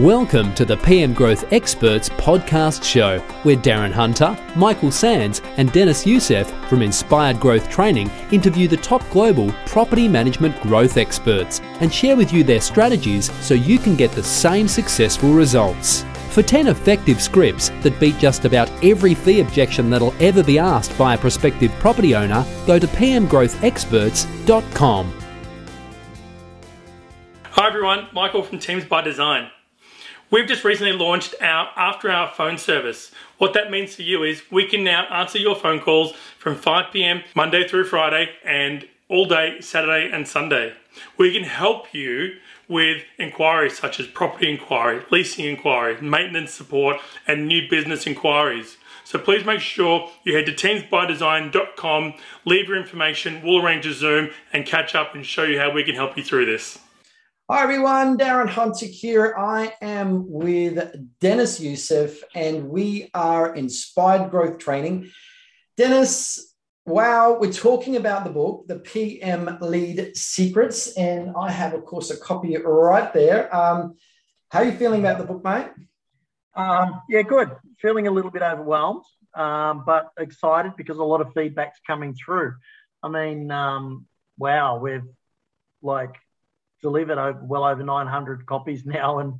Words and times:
Welcome 0.00 0.54
to 0.54 0.64
the 0.64 0.78
PM 0.78 1.12
Growth 1.12 1.52
Experts 1.52 2.08
podcast 2.08 2.82
show, 2.82 3.18
where 3.42 3.56
Darren 3.56 3.92
Hunter, 3.92 4.34
Michael 4.56 4.90
Sands, 4.90 5.42
and 5.58 5.70
Deniz 5.72 6.06
Yusuf 6.06 6.50
from 6.70 6.80
Inspired 6.80 7.38
Growth 7.38 7.68
Training 7.68 8.10
interview 8.32 8.66
the 8.66 8.78
top 8.78 9.06
global 9.10 9.52
property 9.66 10.08
management 10.08 10.58
growth 10.62 10.96
experts 10.96 11.60
and 11.80 11.92
share 11.92 12.16
with 12.16 12.32
you 12.32 12.42
their 12.42 12.62
strategies 12.62 13.30
so 13.44 13.52
you 13.52 13.78
can 13.78 13.94
get 13.94 14.10
the 14.12 14.22
same 14.22 14.68
successful 14.68 15.34
results. 15.34 16.06
For 16.30 16.42
10 16.42 16.68
effective 16.68 17.20
scripts 17.20 17.68
that 17.82 18.00
beat 18.00 18.16
just 18.16 18.46
about 18.46 18.70
every 18.82 19.14
fee 19.14 19.40
objection 19.40 19.90
that'll 19.90 20.14
ever 20.18 20.42
be 20.42 20.58
asked 20.58 20.96
by 20.96 21.12
a 21.12 21.18
prospective 21.18 21.72
property 21.72 22.14
owner, 22.14 22.46
go 22.66 22.78
to 22.78 22.86
pmgrowthexperts.com. 22.86 25.14
Hi 27.42 27.66
everyone, 27.66 28.08
Michael 28.14 28.42
from 28.42 28.60
Teams 28.60 28.86
by 28.86 29.02
Design. 29.02 29.50
We've 30.30 30.46
just 30.46 30.62
recently 30.62 30.92
launched 30.92 31.34
our 31.40 31.70
after 31.76 32.08
hour 32.08 32.30
phone 32.32 32.56
service. 32.56 33.10
What 33.38 33.52
that 33.54 33.68
means 33.68 33.96
for 33.96 34.02
you 34.02 34.22
is 34.22 34.44
we 34.48 34.64
can 34.64 34.84
now 34.84 35.06
answer 35.06 35.38
your 35.38 35.56
phone 35.56 35.80
calls 35.80 36.12
from 36.38 36.54
5 36.54 36.92
p.m. 36.92 37.24
Monday 37.34 37.66
through 37.66 37.86
Friday 37.86 38.30
and 38.44 38.86
all 39.08 39.26
day 39.26 39.60
Saturday 39.60 40.08
and 40.08 40.28
Sunday. 40.28 40.74
We 41.18 41.32
can 41.32 41.42
help 41.42 41.92
you 41.92 42.36
with 42.68 43.02
inquiries 43.18 43.76
such 43.76 43.98
as 43.98 44.06
property 44.06 44.48
inquiry, 44.48 45.02
leasing 45.10 45.46
inquiry, 45.46 46.00
maintenance 46.00 46.52
support, 46.52 46.98
and 47.26 47.48
new 47.48 47.68
business 47.68 48.06
inquiries. 48.06 48.76
So 49.02 49.18
please 49.18 49.44
make 49.44 49.58
sure 49.58 50.10
you 50.22 50.36
head 50.36 50.46
to 50.46 50.52
teamsbydesign.com, 50.52 52.14
leave 52.44 52.68
your 52.68 52.76
information, 52.76 53.42
we'll 53.42 53.66
arrange 53.66 53.84
a 53.84 53.92
Zoom 53.92 54.30
and 54.52 54.64
catch 54.64 54.94
up 54.94 55.16
and 55.16 55.26
show 55.26 55.42
you 55.42 55.58
how 55.58 55.72
we 55.72 55.82
can 55.82 55.96
help 55.96 56.16
you 56.16 56.22
through 56.22 56.46
this. 56.46 56.78
Hi 57.52 57.64
everyone, 57.64 58.16
Darren 58.16 58.48
Hunter 58.48 58.86
here. 58.86 59.34
I 59.36 59.74
am 59.82 60.30
with 60.30 60.94
Deniz 61.18 61.58
Yusuf 61.58 62.22
and 62.32 62.68
we 62.68 63.10
are 63.12 63.56
Inspired 63.56 64.30
Growth 64.30 64.58
Training. 64.58 65.10
Deniz, 65.76 66.54
wow, 66.86 67.38
we're 67.40 67.52
talking 67.52 67.96
about 67.96 68.22
the 68.22 68.30
book, 68.30 68.68
The 68.68 68.78
PM 68.78 69.58
Lead 69.60 70.16
Secrets, 70.16 70.96
and 70.96 71.32
I 71.36 71.50
have, 71.50 71.74
of 71.74 71.84
course, 71.84 72.12
a 72.12 72.16
copy 72.16 72.56
right 72.56 73.12
there. 73.12 73.52
Um, 73.52 73.96
how 74.50 74.60
are 74.60 74.66
you 74.66 74.78
feeling 74.78 75.00
about 75.00 75.18
the 75.18 75.24
book, 75.24 75.42
mate? 75.42 75.70
Um, 76.54 77.00
yeah, 77.08 77.22
good. 77.22 77.50
Feeling 77.82 78.06
a 78.06 78.12
little 78.12 78.30
bit 78.30 78.42
overwhelmed, 78.42 79.02
um, 79.34 79.82
but 79.84 80.10
excited 80.20 80.74
because 80.76 80.98
a 80.98 81.02
lot 81.02 81.20
of 81.20 81.34
feedback's 81.34 81.80
coming 81.84 82.14
through. 82.14 82.54
I 83.02 83.08
mean, 83.08 83.50
um, 83.50 84.06
wow, 84.38 84.78
we've 84.78 85.02
like 85.82 86.14
delivered 86.82 87.18
over, 87.18 87.40
well 87.42 87.64
over 87.64 87.82
900 87.82 88.46
copies 88.46 88.84
now 88.84 89.18
and 89.18 89.34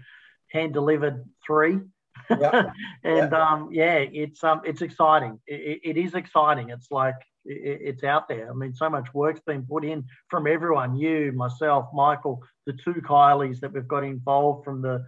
hand 0.49 0.73
delivered 0.73 1.25
three. 1.47 1.81
And 2.29 2.73
yep. 3.03 3.33
Um, 3.33 3.71
yeah, 3.73 3.95
it's 3.95 4.45
um, 4.45 4.61
it's 4.65 4.83
exciting. 4.83 5.41
It, 5.47 5.81
it 5.83 5.97
is 5.97 6.15
exciting. 6.15 6.69
It's 6.69 6.91
like 6.91 7.15
it, 7.45 7.81
it's 7.83 8.05
out 8.05 8.29
there. 8.29 8.51
I 8.51 8.55
mean, 8.55 8.75
so 8.75 8.91
much 8.91 9.13
work's 9.15 9.41
been 9.41 9.63
put 9.63 9.85
in 9.85 10.05
from 10.29 10.47
everyone. 10.47 10.97
You, 10.97 11.33
myself, 11.33 11.87
Michael, 11.95 12.43
the 12.67 12.75
two 12.75 12.95
Kylies 12.95 13.61
that 13.61 13.73
we've 13.73 13.89
got 13.89 14.05
involved 14.05 14.65
from 14.65 14.83
the 14.83 15.05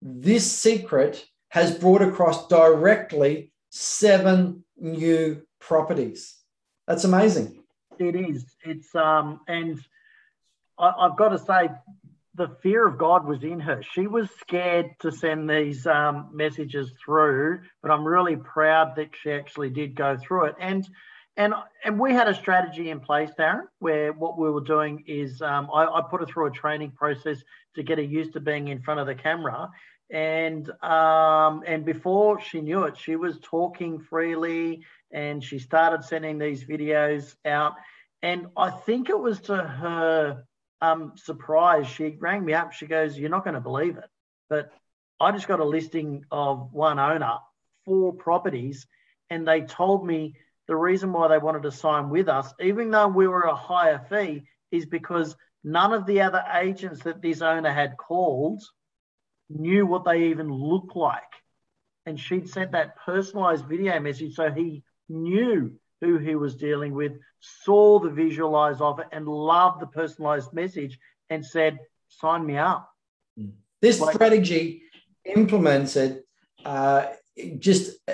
this 0.03 0.51
secret 0.51 1.25
has 1.49 1.77
brought 1.77 2.03
across 2.03 2.49
directly 2.49 3.53
seven 3.71 4.65
new 4.77 5.43
properties. 5.61 6.37
That's 6.87 7.05
amazing. 7.05 7.63
It 7.99 8.15
is. 8.15 8.45
It's 8.65 8.95
um 8.95 9.41
and 9.49 9.81
I, 10.79 10.93
i've 11.01 11.17
got 11.17 11.31
to 11.31 11.39
say 11.39 11.71
the 12.37 12.49
fear 12.63 12.87
of 12.87 12.99
God 12.99 13.27
was 13.27 13.43
in 13.43 13.61
her. 13.61 13.83
She 13.83 14.07
was 14.07 14.29
scared 14.39 14.91
to 15.01 15.11
send 15.11 15.49
these 15.49 15.87
um, 15.87 16.31
messages 16.33 16.93
through, 17.03 17.61
but 17.83 17.91
I'm 17.91 18.07
really 18.07 18.37
proud 18.37 18.97
that 18.97 19.11
she 19.21 19.31
actually 19.33 19.71
did 19.71 19.95
go 19.95 20.17
through 20.17 20.47
it. 20.47 20.55
And 20.61 20.87
and 21.39 21.55
and 21.85 21.99
we 21.99 22.13
had 22.13 22.29
a 22.29 22.35
strategy 22.35 22.91
in 22.91 23.01
place, 23.01 23.31
Darren, 23.39 23.65
where 23.79 24.13
what 24.13 24.39
we 24.39 24.51
were 24.51 24.63
doing 24.63 25.05
is 25.07 25.43
um, 25.43 25.69
I, 25.73 25.85
I, 25.85 26.03
put 26.11 26.21
her 26.21 26.27
through 26.27 26.47
a 26.47 26.51
training 26.51 26.93
process 26.93 27.43
to 27.75 27.83
get 27.83 27.99
her 27.99 28.05
used 28.05 28.33
to 28.35 28.41
being 28.41 28.69
in 28.69 28.81
front 28.81 29.01
of 29.01 29.07
the 29.07 29.15
camera. 29.15 29.69
And 30.11 30.71
um, 30.83 31.63
and 31.67 31.85
before 31.85 32.41
she 32.41 32.61
knew 32.61 32.85
it, 32.85 32.97
she 32.97 33.17
was 33.17 33.39
talking 33.43 33.99
freely, 33.99 34.85
and 35.11 35.43
she 35.43 35.59
started 35.59 36.05
sending 36.05 36.39
these 36.39 36.65
videos 36.65 37.35
out. 37.45 37.75
And 38.23 38.47
I 38.57 38.71
think 38.71 39.11
it 39.11 39.19
was 39.19 39.41
to 39.43 39.57
her 39.57 40.45
um, 40.81 41.13
surprised. 41.17 41.91
She 41.91 42.17
rang 42.19 42.45
me 42.45 42.55
up. 42.55 42.73
She 42.73 42.87
goes, 42.87 43.19
You're 43.19 43.31
not 43.31 43.45
going 43.45 43.55
to 43.55 43.61
believe 43.61 43.97
it. 43.97 44.09
But 44.49 44.71
I 45.21 45.33
just 45.33 45.49
got 45.49 45.61
a 45.61 45.65
listing 45.65 46.25
of 46.31 46.73
one 46.73 46.99
owner, 46.99 47.39
four 47.85 48.13
properties, 48.13 48.87
and 49.31 49.47
they 49.47 49.63
told 49.63 50.07
me 50.07 50.35
the 50.69 50.77
reason 50.77 51.13
why 51.13 51.29
they 51.29 51.39
wanted 51.39 51.63
to 51.63 51.71
sign 51.71 52.11
with 52.11 52.29
us, 52.29 52.53
even 52.61 52.91
though 52.91 53.09
we 53.09 53.29
were 53.29 53.43
a 53.43 53.55
higher 53.55 54.05
fee, 54.11 54.43
is 54.71 54.85
because 54.85 55.37
none 55.65 55.93
of 55.93 56.07
the 56.07 56.21
other 56.21 56.45
agents 56.55 57.03
that 57.05 57.23
this 57.23 57.41
owner 57.41 57.73
had 57.73 57.97
called 57.97 58.63
knew 59.49 59.87
what 59.87 60.05
they 60.05 60.29
even 60.29 60.51
looked 60.53 60.97
like. 60.97 61.23
And 62.05 62.19
she'd 62.19 62.49
sent 62.49 62.73
that 62.73 62.97
personalized 63.05 63.67
video 63.67 63.99
message 64.01 64.35
so 64.35 64.51
he 64.51 64.83
knew 65.09 65.79
who 66.01 66.19
he 66.19 66.35
was 66.35 66.55
dealing 66.55 66.93
with, 66.95 67.13
saw 67.41 67.99
the 67.99 68.11
visualize 68.11 68.81
of 68.81 68.99
it, 68.99 69.07
and 69.13 69.27
loved 69.27 69.81
the 69.81 69.87
personalized 69.87 70.53
message 70.53 70.99
and 71.31 71.45
said, 71.45 71.79
Sign 72.09 72.47
me 72.47 72.57
up. 72.57 72.91
Mm. 73.39 73.53
This 73.83 74.01
like, 74.01 74.15
strategy 74.15 74.83
implemented 75.25 76.23
uh, 76.65 77.07
just 77.59 77.99
uh, 78.09 78.13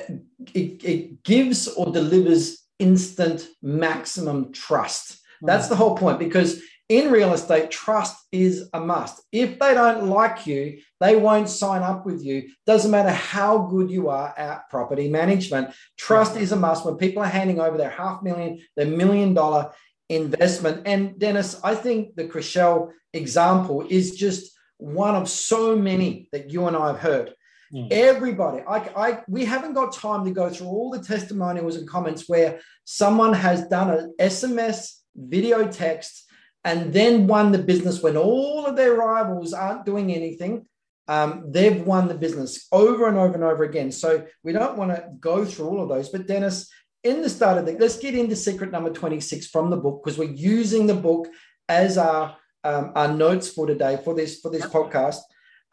it, 0.54 0.84
it 0.84 1.22
gives 1.22 1.68
or 1.68 1.92
delivers 1.92 2.64
instant 2.78 3.48
maximum 3.62 4.52
trust. 4.52 5.12
Mm. 5.42 5.46
That's 5.46 5.68
the 5.68 5.76
whole 5.76 5.96
point 5.96 6.18
because 6.18 6.60
in 6.92 7.10
real 7.10 7.32
estate, 7.32 7.70
trust 7.70 8.22
is 8.32 8.68
a 8.74 8.80
must. 8.80 9.22
If 9.32 9.58
they 9.58 9.72
don't 9.72 10.08
like 10.08 10.46
you, 10.46 10.80
they 11.00 11.16
won't 11.16 11.48
sign 11.48 11.82
up 11.82 12.04
with 12.04 12.22
you. 12.22 12.50
Doesn't 12.66 12.90
matter 12.90 13.08
how 13.08 13.66
good 13.66 13.90
you 13.90 14.10
are 14.10 14.34
at 14.36 14.68
property 14.68 15.08
management. 15.08 15.74
Trust 15.96 16.36
is 16.36 16.52
a 16.52 16.56
must 16.56 16.84
when 16.84 16.96
people 16.96 17.22
are 17.22 17.36
handing 17.38 17.60
over 17.60 17.78
their 17.78 17.88
half 17.88 18.22
million, 18.22 18.60
their 18.76 18.86
million 18.86 19.32
dollar 19.32 19.72
investment. 20.10 20.82
And 20.84 21.18
Deniz, 21.18 21.58
I 21.64 21.74
think 21.74 22.14
the 22.14 22.24
Chriselle 22.24 22.90
example 23.14 23.86
is 23.88 24.14
just 24.14 24.52
one 24.76 25.14
of 25.14 25.30
so 25.30 25.74
many 25.74 26.28
that 26.32 26.50
you 26.50 26.66
and 26.66 26.76
I 26.76 26.88
have 26.88 26.98
heard. 26.98 27.32
Mm. 27.72 27.90
Everybody, 27.90 28.62
I, 28.68 28.76
I, 28.94 29.22
we 29.28 29.46
haven't 29.46 29.72
got 29.72 29.94
time 29.94 30.26
to 30.26 30.30
go 30.30 30.50
through 30.50 30.66
all 30.66 30.90
the 30.90 31.02
testimonials 31.02 31.76
and 31.76 31.88
comments 31.88 32.28
where 32.28 32.60
someone 32.84 33.32
has 33.32 33.66
done 33.68 33.88
an 33.88 34.14
SMS, 34.20 34.98
video 35.16 35.66
text, 35.66 36.28
and 36.64 36.92
then 36.92 37.26
won 37.26 37.52
the 37.52 37.58
business 37.58 38.02
when 38.02 38.16
all 38.16 38.66
of 38.66 38.76
their 38.76 38.94
rivals 38.94 39.52
aren't 39.52 39.84
doing 39.84 40.12
anything. 40.12 40.66
Um, 41.08 41.46
they've 41.48 41.84
won 41.84 42.06
the 42.06 42.14
business 42.14 42.68
over 42.70 43.08
and 43.08 43.18
over 43.18 43.34
and 43.34 43.44
over 43.44 43.64
again. 43.64 43.90
So 43.90 44.24
we 44.44 44.52
don't 44.52 44.78
want 44.78 44.92
to 44.92 45.10
go 45.18 45.44
through 45.44 45.68
all 45.68 45.82
of 45.82 45.88
those. 45.88 46.08
But 46.08 46.28
Deniz, 46.28 46.68
in 47.02 47.22
the 47.22 47.28
start 47.28 47.58
of 47.58 47.66
the, 47.66 47.72
let's 47.72 47.98
get 47.98 48.14
into 48.14 48.36
secret 48.36 48.70
number 48.70 48.90
26 48.90 49.48
from 49.48 49.70
the 49.70 49.76
book 49.76 50.02
because 50.02 50.18
we're 50.18 50.30
using 50.30 50.86
the 50.86 50.94
book 50.94 51.28
as 51.68 51.98
our 51.98 52.36
um, 52.64 52.92
our 52.94 53.08
notes 53.08 53.48
for 53.48 53.66
today 53.66 53.98
for 54.04 54.14
this 54.14 54.38
for 54.40 54.50
this 54.50 54.64
podcast. 54.66 55.18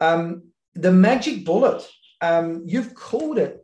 Um, 0.00 0.50
the 0.74 0.92
magic 0.92 1.44
bullet. 1.44 1.86
Um, 2.22 2.64
you've 2.66 2.94
called 2.94 3.38
it. 3.38 3.62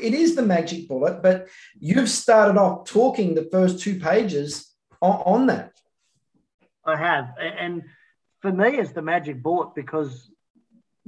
It 0.00 0.14
is 0.14 0.34
the 0.34 0.42
magic 0.42 0.88
bullet, 0.88 1.22
but 1.22 1.48
you've 1.78 2.08
started 2.08 2.58
off 2.58 2.86
talking 2.86 3.34
the 3.34 3.48
first 3.52 3.80
two 3.80 4.00
pages 4.00 4.74
on, 5.02 5.22
on 5.26 5.46
that. 5.48 5.77
I 6.88 6.96
have, 6.96 7.34
and 7.38 7.82
for 8.40 8.52
me, 8.52 8.78
it's 8.78 8.92
the 8.92 9.02
magic 9.02 9.42
bullet 9.42 9.74
because 9.74 10.30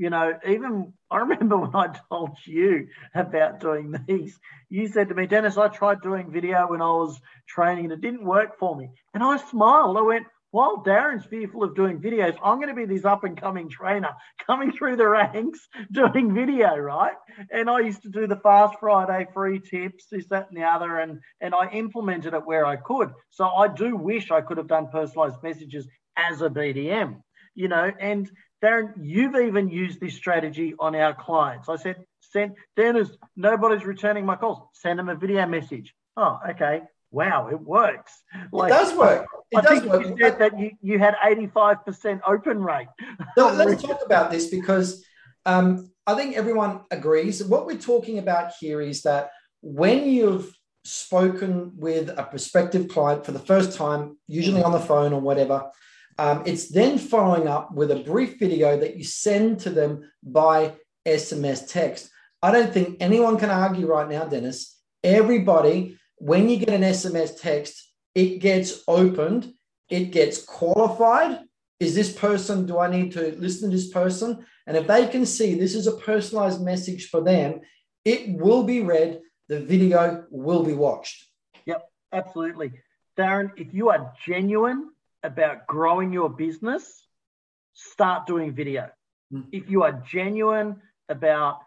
you 0.00 0.08
know, 0.08 0.32
even 0.48 0.94
I 1.10 1.18
remember 1.18 1.58
when 1.58 1.76
I 1.76 1.94
told 2.08 2.38
you 2.46 2.88
about 3.14 3.60
doing 3.60 3.94
these, 4.06 4.38
you 4.68 4.88
said 4.88 5.08
to 5.08 5.14
me, 5.14 5.26
Deniz, 5.26 5.58
I 5.58 5.68
tried 5.68 6.00
doing 6.00 6.30
video 6.30 6.68
when 6.68 6.80
I 6.80 6.86
was 6.86 7.20
training 7.46 7.84
and 7.84 7.92
it 7.92 8.00
didn't 8.00 8.24
work 8.24 8.58
for 8.58 8.74
me. 8.74 8.90
And 9.12 9.22
I 9.22 9.36
smiled. 9.36 9.98
I 9.98 10.02
went, 10.02 10.26
while 10.50 10.82
Darren's 10.84 11.24
fearful 11.24 11.62
of 11.62 11.76
doing 11.76 12.00
videos, 12.00 12.36
I'm 12.42 12.56
going 12.56 12.68
to 12.68 12.74
be 12.74 12.84
this 12.84 13.04
up 13.04 13.24
and 13.24 13.40
coming 13.40 13.68
trainer 13.68 14.10
coming 14.46 14.72
through 14.72 14.96
the 14.96 15.08
ranks 15.08 15.68
doing 15.92 16.34
video, 16.34 16.76
right? 16.76 17.14
And 17.50 17.70
I 17.70 17.80
used 17.80 18.02
to 18.02 18.08
do 18.08 18.26
the 18.26 18.36
Fast 18.36 18.76
Friday 18.80 19.26
free 19.32 19.60
tips, 19.60 20.06
this, 20.10 20.26
that, 20.28 20.48
and 20.48 20.60
the 20.60 20.64
other, 20.64 20.98
and, 20.98 21.20
and 21.40 21.54
I 21.54 21.70
implemented 21.70 22.34
it 22.34 22.46
where 22.46 22.66
I 22.66 22.76
could. 22.76 23.12
So 23.30 23.46
I 23.46 23.68
do 23.68 23.96
wish 23.96 24.30
I 24.30 24.40
could 24.40 24.56
have 24.56 24.68
done 24.68 24.88
personalized 24.88 25.42
messages 25.42 25.86
as 26.16 26.42
a 26.42 26.48
BDM, 26.48 27.22
you 27.54 27.68
know. 27.68 27.92
And 28.00 28.30
Darren, 28.62 28.94
you've 29.00 29.36
even 29.36 29.68
used 29.68 30.00
this 30.00 30.14
strategy 30.14 30.74
on 30.78 30.96
our 30.96 31.14
clients. 31.14 31.68
I 31.68 31.76
said, 31.76 32.04
send 32.20 32.56
Deniz, 32.76 33.10
nobody's 33.36 33.84
returning 33.84 34.26
my 34.26 34.36
calls. 34.36 34.68
Send 34.74 34.98
them 34.98 35.08
a 35.08 35.14
video 35.14 35.46
message. 35.46 35.94
Oh, 36.16 36.38
okay 36.50 36.82
wow, 37.10 37.48
it 37.48 37.60
works. 37.60 38.12
Like, 38.52 38.70
it 38.70 38.74
does 38.74 38.96
work. 38.96 39.26
It 39.50 39.58
I 39.58 39.60
does 39.62 39.80
think 39.80 39.92
work. 39.92 40.06
you 40.06 40.16
said 40.20 40.38
that 40.38 40.58
you, 40.58 40.70
you 40.80 40.98
had 40.98 41.14
85% 41.22 42.20
open 42.26 42.62
rate. 42.62 42.88
So 43.36 43.52
let's 43.52 43.82
talk 43.82 44.00
about 44.04 44.30
this 44.30 44.48
because 44.48 45.04
um, 45.46 45.90
I 46.06 46.14
think 46.14 46.36
everyone 46.36 46.80
agrees. 46.90 47.42
What 47.42 47.66
we're 47.66 47.78
talking 47.78 48.18
about 48.18 48.52
here 48.60 48.80
is 48.80 49.02
that 49.02 49.30
when 49.60 50.08
you've 50.08 50.56
spoken 50.84 51.72
with 51.76 52.08
a 52.08 52.22
prospective 52.22 52.88
client 52.88 53.26
for 53.26 53.32
the 53.32 53.38
first 53.38 53.76
time, 53.76 54.16
usually 54.26 54.62
on 54.62 54.72
the 54.72 54.80
phone 54.80 55.12
or 55.12 55.20
whatever, 55.20 55.70
um, 56.18 56.42
it's 56.46 56.68
then 56.68 56.98
following 56.98 57.48
up 57.48 57.72
with 57.72 57.90
a 57.90 57.96
brief 57.96 58.38
video 58.38 58.78
that 58.78 58.96
you 58.96 59.04
send 59.04 59.60
to 59.60 59.70
them 59.70 60.10
by 60.22 60.74
SMS 61.06 61.68
text. 61.68 62.10
I 62.42 62.50
don't 62.52 62.72
think 62.72 62.96
anyone 63.00 63.38
can 63.38 63.50
argue 63.50 63.86
right 63.86 64.08
now, 64.08 64.24
Deniz. 64.24 64.74
Everybody 65.02 65.98
when 66.20 66.50
you 66.50 66.58
get 66.58 66.68
an 66.68 66.82
SMS 66.82 67.40
text, 67.40 67.92
it 68.14 68.40
gets 68.40 68.84
opened, 68.86 69.54
it 69.88 70.12
gets 70.12 70.42
qualified. 70.42 71.40
Is 71.80 71.94
this 71.94 72.12
person, 72.12 72.66
do 72.66 72.78
I 72.78 72.90
need 72.90 73.12
to 73.12 73.34
listen 73.38 73.70
to 73.70 73.76
this 73.76 73.90
person? 73.90 74.44
And 74.66 74.76
if 74.76 74.86
they 74.86 75.08
can 75.08 75.24
see 75.24 75.54
this 75.54 75.74
is 75.74 75.86
a 75.86 75.96
personalized 75.96 76.60
message 76.60 77.08
for 77.08 77.22
them, 77.22 77.62
it 78.04 78.38
will 78.38 78.64
be 78.64 78.82
read, 78.82 79.20
the 79.48 79.60
video 79.60 80.26
will 80.30 80.62
be 80.62 80.74
watched. 80.74 81.24
Yep, 81.64 81.88
absolutely. 82.12 82.72
Darren, 83.18 83.50
if 83.56 83.72
you 83.72 83.88
are 83.88 84.12
genuine 84.26 84.90
about 85.22 85.66
growing 85.66 86.12
your 86.12 86.28
business, 86.28 87.06
start 87.72 88.26
doing 88.26 88.52
video. 88.52 88.90
Mm. 89.32 89.46
If 89.52 89.70
you 89.70 89.84
are 89.84 89.92
genuine 90.06 90.82
about 91.08 91.60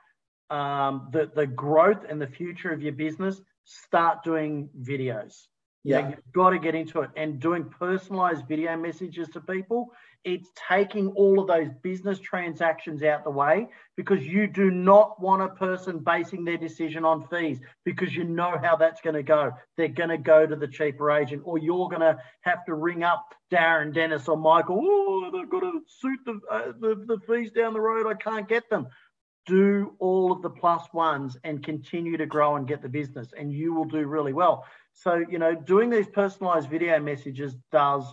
um, 0.51 1.09
the, 1.11 1.31
the 1.35 1.47
growth 1.47 2.05
and 2.07 2.21
the 2.21 2.27
future 2.27 2.71
of 2.71 2.83
your 2.83 2.93
business, 2.93 3.41
start 3.65 4.23
doing 4.23 4.69
videos. 4.81 5.47
Yeah. 5.83 6.09
you've 6.09 6.33
got 6.33 6.51
to 6.51 6.59
get 6.59 6.75
into 6.75 7.01
it 7.01 7.09
and 7.17 7.39
doing 7.39 7.65
personalized 7.65 8.47
video 8.47 8.77
messages 8.77 9.27
to 9.29 9.41
people. 9.41 9.91
It's 10.23 10.49
taking 10.69 11.09
all 11.09 11.41
of 11.41 11.47
those 11.47 11.67
business 11.81 12.17
transactions 12.19 13.03
out 13.03 13.25
the 13.25 13.29
way 13.29 13.67
because 13.97 14.25
you 14.25 14.47
do 14.47 14.71
not 14.71 15.21
want 15.21 15.41
a 15.41 15.49
person 15.49 15.99
basing 15.99 16.45
their 16.45 16.55
decision 16.55 17.03
on 17.03 17.27
fees 17.27 17.59
because 17.83 18.15
you 18.15 18.23
know 18.23 18.57
how 18.63 18.77
that's 18.77 19.01
going 19.01 19.15
to 19.15 19.23
go. 19.23 19.51
They're 19.75 19.89
going 19.89 20.11
to 20.11 20.17
go 20.17 20.45
to 20.45 20.55
the 20.55 20.69
cheaper 20.69 21.11
agent, 21.11 21.41
or 21.43 21.57
you're 21.57 21.89
going 21.89 21.99
to 21.99 22.17
have 22.41 22.63
to 22.67 22.73
ring 22.73 23.03
up 23.03 23.35
Darren, 23.51 23.93
Deniz, 23.93 24.29
or 24.29 24.37
Michael. 24.37 24.79
Oh, 24.81 25.29
they've 25.33 25.49
got 25.49 25.59
to 25.59 25.81
suit 25.87 26.19
the, 26.25 26.39
uh, 26.49 26.71
the, 26.79 27.03
the 27.05 27.17
fees 27.27 27.51
down 27.51 27.73
the 27.73 27.81
road. 27.81 28.07
I 28.07 28.13
can't 28.13 28.47
get 28.47 28.69
them 28.69 28.87
do 29.45 29.93
all 29.99 30.31
of 30.31 30.41
the 30.41 30.49
plus 30.49 30.87
ones 30.93 31.37
and 31.43 31.63
continue 31.63 32.17
to 32.17 32.25
grow 32.25 32.55
and 32.55 32.67
get 32.67 32.81
the 32.81 32.89
business 32.89 33.33
and 33.37 33.51
you 33.51 33.73
will 33.73 33.85
do 33.85 34.05
really 34.05 34.33
well. 34.33 34.65
So 34.93 35.23
you 35.29 35.39
know 35.39 35.55
doing 35.55 35.89
these 35.89 36.07
personalized 36.07 36.69
video 36.69 36.99
messages 36.99 37.55
does 37.71 38.05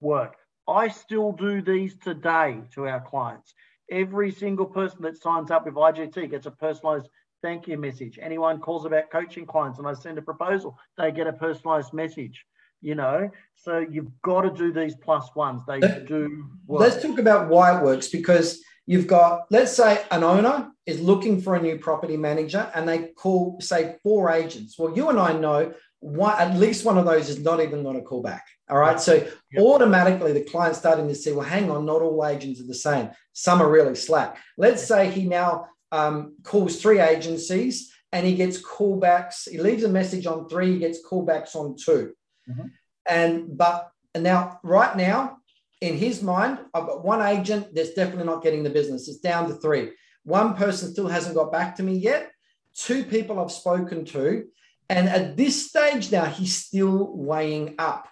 work. 0.00 0.36
I 0.66 0.88
still 0.88 1.32
do 1.32 1.62
these 1.62 1.96
today 1.96 2.60
to 2.74 2.86
our 2.86 3.00
clients. 3.00 3.54
Every 3.90 4.30
single 4.30 4.66
person 4.66 5.00
that 5.02 5.16
signs 5.16 5.50
up 5.50 5.64
with 5.64 5.74
igt 5.74 6.30
gets 6.30 6.46
a 6.46 6.50
personalized 6.50 7.08
thank 7.40 7.68
you 7.68 7.78
message. 7.78 8.18
Anyone 8.20 8.60
calls 8.60 8.84
about 8.84 9.10
coaching 9.10 9.46
clients 9.46 9.78
and 9.78 9.88
i 9.88 9.94
send 9.94 10.18
a 10.18 10.22
proposal 10.22 10.76
they 10.96 11.12
get 11.12 11.26
a 11.26 11.32
personalized 11.32 11.92
message 11.92 12.44
you 12.80 12.94
know? 12.94 13.30
So 13.56 13.78
you've 13.78 14.10
got 14.22 14.42
to 14.42 14.50
do 14.50 14.72
these 14.72 14.94
plus 14.94 15.34
ones. 15.34 15.62
They 15.66 15.80
do 15.80 16.46
work. 16.66 16.80
let's 16.80 17.02
talk 17.02 17.18
about 17.18 17.48
why 17.48 17.76
it 17.76 17.82
works 17.82 18.08
because 18.08 18.62
You've 18.88 19.06
got, 19.06 19.44
let's 19.50 19.76
say, 19.76 20.02
an 20.10 20.24
owner 20.24 20.70
is 20.86 20.98
looking 20.98 21.42
for 21.42 21.54
a 21.54 21.60
new 21.60 21.78
property 21.78 22.16
manager 22.16 22.72
and 22.74 22.88
they 22.88 23.08
call, 23.08 23.60
say, 23.60 23.96
four 24.02 24.30
agents. 24.30 24.78
Well, 24.78 24.96
you 24.96 25.10
and 25.10 25.20
I 25.20 25.34
know 25.34 25.74
one, 26.00 26.40
at 26.40 26.56
least 26.56 26.86
one 26.86 26.96
of 26.96 27.04
those 27.04 27.28
is 27.28 27.38
not 27.38 27.60
even 27.60 27.82
going 27.82 27.96
to 27.96 28.02
call 28.02 28.22
back. 28.22 28.46
All 28.70 28.78
right. 28.78 28.98
So 28.98 29.16
yep. 29.52 29.62
automatically 29.62 30.32
the 30.32 30.42
client's 30.42 30.78
starting 30.78 31.06
to 31.06 31.14
see, 31.14 31.32
well, 31.32 31.46
hang 31.46 31.70
on, 31.70 31.84
not 31.84 32.00
all 32.00 32.24
agents 32.24 32.62
are 32.62 32.66
the 32.66 32.72
same. 32.72 33.10
Some 33.34 33.60
are 33.60 33.70
really 33.70 33.94
slack. 33.94 34.38
Let's 34.56 34.82
say 34.82 35.10
he 35.10 35.24
now 35.24 35.66
um, 35.92 36.36
calls 36.42 36.80
three 36.80 36.98
agencies 36.98 37.92
and 38.10 38.26
he 38.26 38.36
gets 38.36 38.58
callbacks. 38.58 39.50
He 39.50 39.58
leaves 39.58 39.84
a 39.84 39.88
message 39.90 40.26
on 40.26 40.48
three, 40.48 40.72
he 40.72 40.78
gets 40.78 41.06
callbacks 41.06 41.54
on 41.54 41.76
2 41.76 42.14
mm-hmm. 42.50 42.68
And 43.06 43.58
but 43.58 43.90
and 44.14 44.24
now, 44.24 44.60
right 44.62 44.96
now, 44.96 45.37
in 45.80 45.96
his 45.96 46.22
mind, 46.22 46.58
I've 46.74 46.86
got 46.86 47.04
one 47.04 47.22
agent 47.22 47.74
that's 47.74 47.94
definitely 47.94 48.24
not 48.24 48.42
getting 48.42 48.62
the 48.62 48.70
business. 48.70 49.08
It's 49.08 49.18
down 49.18 49.48
to 49.48 49.54
three. 49.54 49.92
One 50.24 50.54
person 50.54 50.90
still 50.90 51.08
hasn't 51.08 51.36
got 51.36 51.52
back 51.52 51.76
to 51.76 51.82
me 51.82 51.94
yet. 51.94 52.30
Two 52.74 53.04
people 53.04 53.38
I've 53.38 53.52
spoken 53.52 54.04
to. 54.06 54.44
And 54.88 55.08
at 55.08 55.36
this 55.36 55.68
stage 55.68 56.10
now, 56.10 56.24
he's 56.24 56.56
still 56.56 57.16
weighing 57.16 57.74
up. 57.78 58.08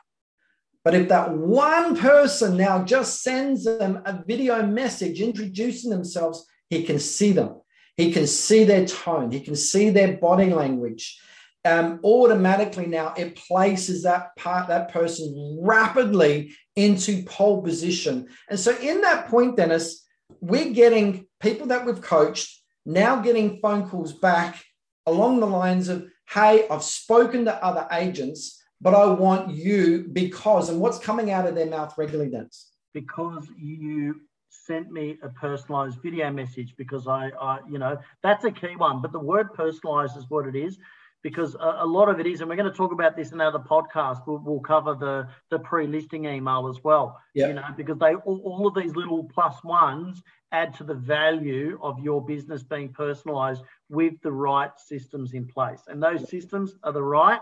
But 0.85 0.95
if 0.95 1.09
that 1.09 1.33
one 1.33 1.97
person 1.97 2.57
now 2.57 2.85
just 2.85 3.23
sends 3.23 3.65
them 3.65 4.03
a 4.05 4.23
video 4.25 4.65
message 4.65 5.21
introducing 5.21 5.91
themselves, 5.91 6.47
he 6.71 6.85
can 6.85 7.01
see 7.01 7.33
them. 7.33 7.61
He 7.97 8.13
can 8.13 8.27
see 8.27 8.65
their 8.65 8.87
tone. 8.87 9.33
He 9.33 9.41
can 9.41 9.57
see 9.57 9.91
their 9.91 10.17
body 10.19 10.51
language. 10.53 11.21
Um, 11.67 12.01
automatically 12.05 12.87
now 12.87 13.13
it 13.17 13.35
places 13.35 14.05
that 14.05 14.37
part, 14.37 14.69
that 14.69 14.93
person 14.93 15.59
rapidly 15.61 16.55
into 16.77 17.25
pole 17.25 17.61
position. 17.63 18.29
And 18.49 18.59
so, 18.59 18.77
in 18.79 19.01
that 19.01 19.29
point, 19.29 19.57
Deniz, 19.57 20.03
we're 20.41 20.73
getting 20.73 21.27
people 21.41 21.67
that 21.69 21.85
we've 21.85 22.01
coached 22.01 22.63
now 22.87 23.17
getting 23.17 23.59
phone 23.61 23.89
calls 23.89 24.13
back 24.13 24.65
along 25.07 25.41
the 25.41 25.47
lines 25.47 25.89
of, 25.89 26.07
hey, 26.31 26.67
I've 26.71 26.85
spoken 26.85 27.45
to 27.47 27.65
other 27.65 27.87
agents, 27.93 28.63
but 28.81 28.95
I 28.95 29.07
want 29.07 29.51
you 29.51 30.09
because, 30.13 30.71
and 30.71 30.81
what's 30.81 30.99
coming 30.99 31.33
out 31.33 31.47
of 31.47 31.57
their 31.57 31.67
mouth 31.67 31.95
regularly, 31.99 32.31
Deniz? 32.31 32.67
Because 32.95 33.49
you 33.59 34.21
sent 34.51 34.91
me 34.91 35.19
a 35.23 35.29
personalized 35.29 35.99
video 36.03 36.31
message 36.31 36.75
because 36.77 37.07
I, 37.07 37.31
I, 37.41 37.59
you 37.71 37.79
know, 37.79 37.99
that's 38.23 38.45
a 38.45 38.51
key 38.51 38.77
one. 38.77 39.03
But 39.03 39.13
the 39.13 39.19
word 39.19 39.53
personalized 39.55 40.17
is 40.17 40.25
what 40.29 40.47
it 40.47 40.57
is 40.57 40.79
because 41.27 41.57
a, 41.57 41.79
a, 41.81 41.87
lot 41.87 42.09
of 42.09 42.21
it 42.21 42.27
is, 42.29 42.41
and 42.41 42.49
we're 42.49 42.55
going 42.55 42.71
to 42.71 42.77
talk 42.77 42.93
about 42.93 43.17
this 43.17 43.33
in 43.33 43.41
another 43.41 43.59
podcast. 43.59 44.25
We'll, 44.29 44.39
we'll 44.39 44.61
cover 44.61 44.95
the 44.95 45.27
the 45.51 45.59
pre-listing 45.59 46.25
email 46.25 46.69
as 46.69 46.85
well. 46.85 47.21
Yeah. 47.35 47.49
You 47.49 47.55
know, 47.55 47.65
because 47.77 47.99
they 47.99 48.15
all, 48.15 48.41
all 48.45 48.69
of 48.69 48.77
these 48.77 48.95
little 48.95 49.25
plus 49.25 49.57
ones 49.65 50.23
add 50.53 50.73
to 50.75 50.85
the 50.85 50.95
value 50.95 51.81
of 51.83 51.99
your 51.99 52.25
business 52.25 52.63
being 52.63 52.91
personalized 52.91 53.65
with 53.89 54.15
the 54.23 54.31
right 54.31 54.71
systems 54.79 55.35
in 55.35 55.49
place, 55.49 55.81
and 55.89 56.01
those 56.01 56.31
systems 56.31 56.77
are 56.85 56.93
the 56.93 57.03
right 57.03 57.41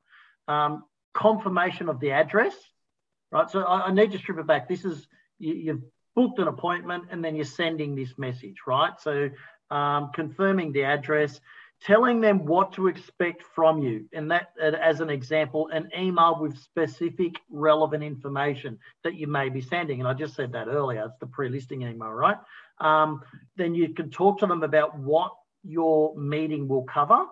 Um, 0.48 0.84
confirmation 1.14 1.90
of 1.90 2.00
the 2.00 2.12
address, 2.12 2.56
right? 3.32 3.50
So 3.50 3.64
I, 3.64 3.88
I, 3.88 3.92
need 3.92 4.12
to 4.12 4.18
strip 4.18 4.38
it 4.38 4.48
back. 4.48 4.70
This 4.70 4.86
is 4.86 5.08
you, 5.40 5.54
you've 5.54 5.82
booked 6.16 6.40
an 6.40 6.48
appointment 6.48 7.06
and 7.10 7.24
then 7.24 7.36
you're 7.36 7.46
sending 7.46 7.96
this 7.96 8.18
message, 8.18 8.56
right? 8.68 8.94
So 9.00 9.30
um, 9.72 10.12
confirming 10.14 10.72
the 10.72 10.84
address, 10.84 11.40
telling 11.82 12.22
them 12.22 12.46
what 12.46 12.72
to 12.74 12.88
expect 12.88 13.44
from 13.54 13.82
you. 13.82 14.06
And 14.14 14.32
that, 14.32 14.50
as 14.60 15.02
an 15.02 15.10
example, 15.10 15.70
an 15.70 15.90
email 15.98 16.38
with 16.40 16.58
specific 16.58 17.36
relevant 17.50 18.04
information 18.04 18.80
that 19.04 19.16
you 19.16 19.28
may 19.28 19.50
be 19.50 19.62
sending. 19.62 20.00
And 20.00 20.08
I 20.08 20.14
just 20.14 20.36
said 20.36 20.52
that 20.54 20.68
earlier, 20.68 21.06
it's 21.06 21.20
the 21.20 21.28
pre 21.28 21.50
listing 21.50 21.82
email, 21.82 22.12
right? 22.12 22.38
Um, 22.80 23.22
then 23.56 23.76
you 23.76 23.94
can 23.94 24.10
talk 24.10 24.40
to 24.40 24.48
them 24.48 24.64
about 24.64 24.98
what 24.98 25.32
your 25.64 26.16
meeting 26.16 26.68
will 26.68 26.84
cover 26.84 27.26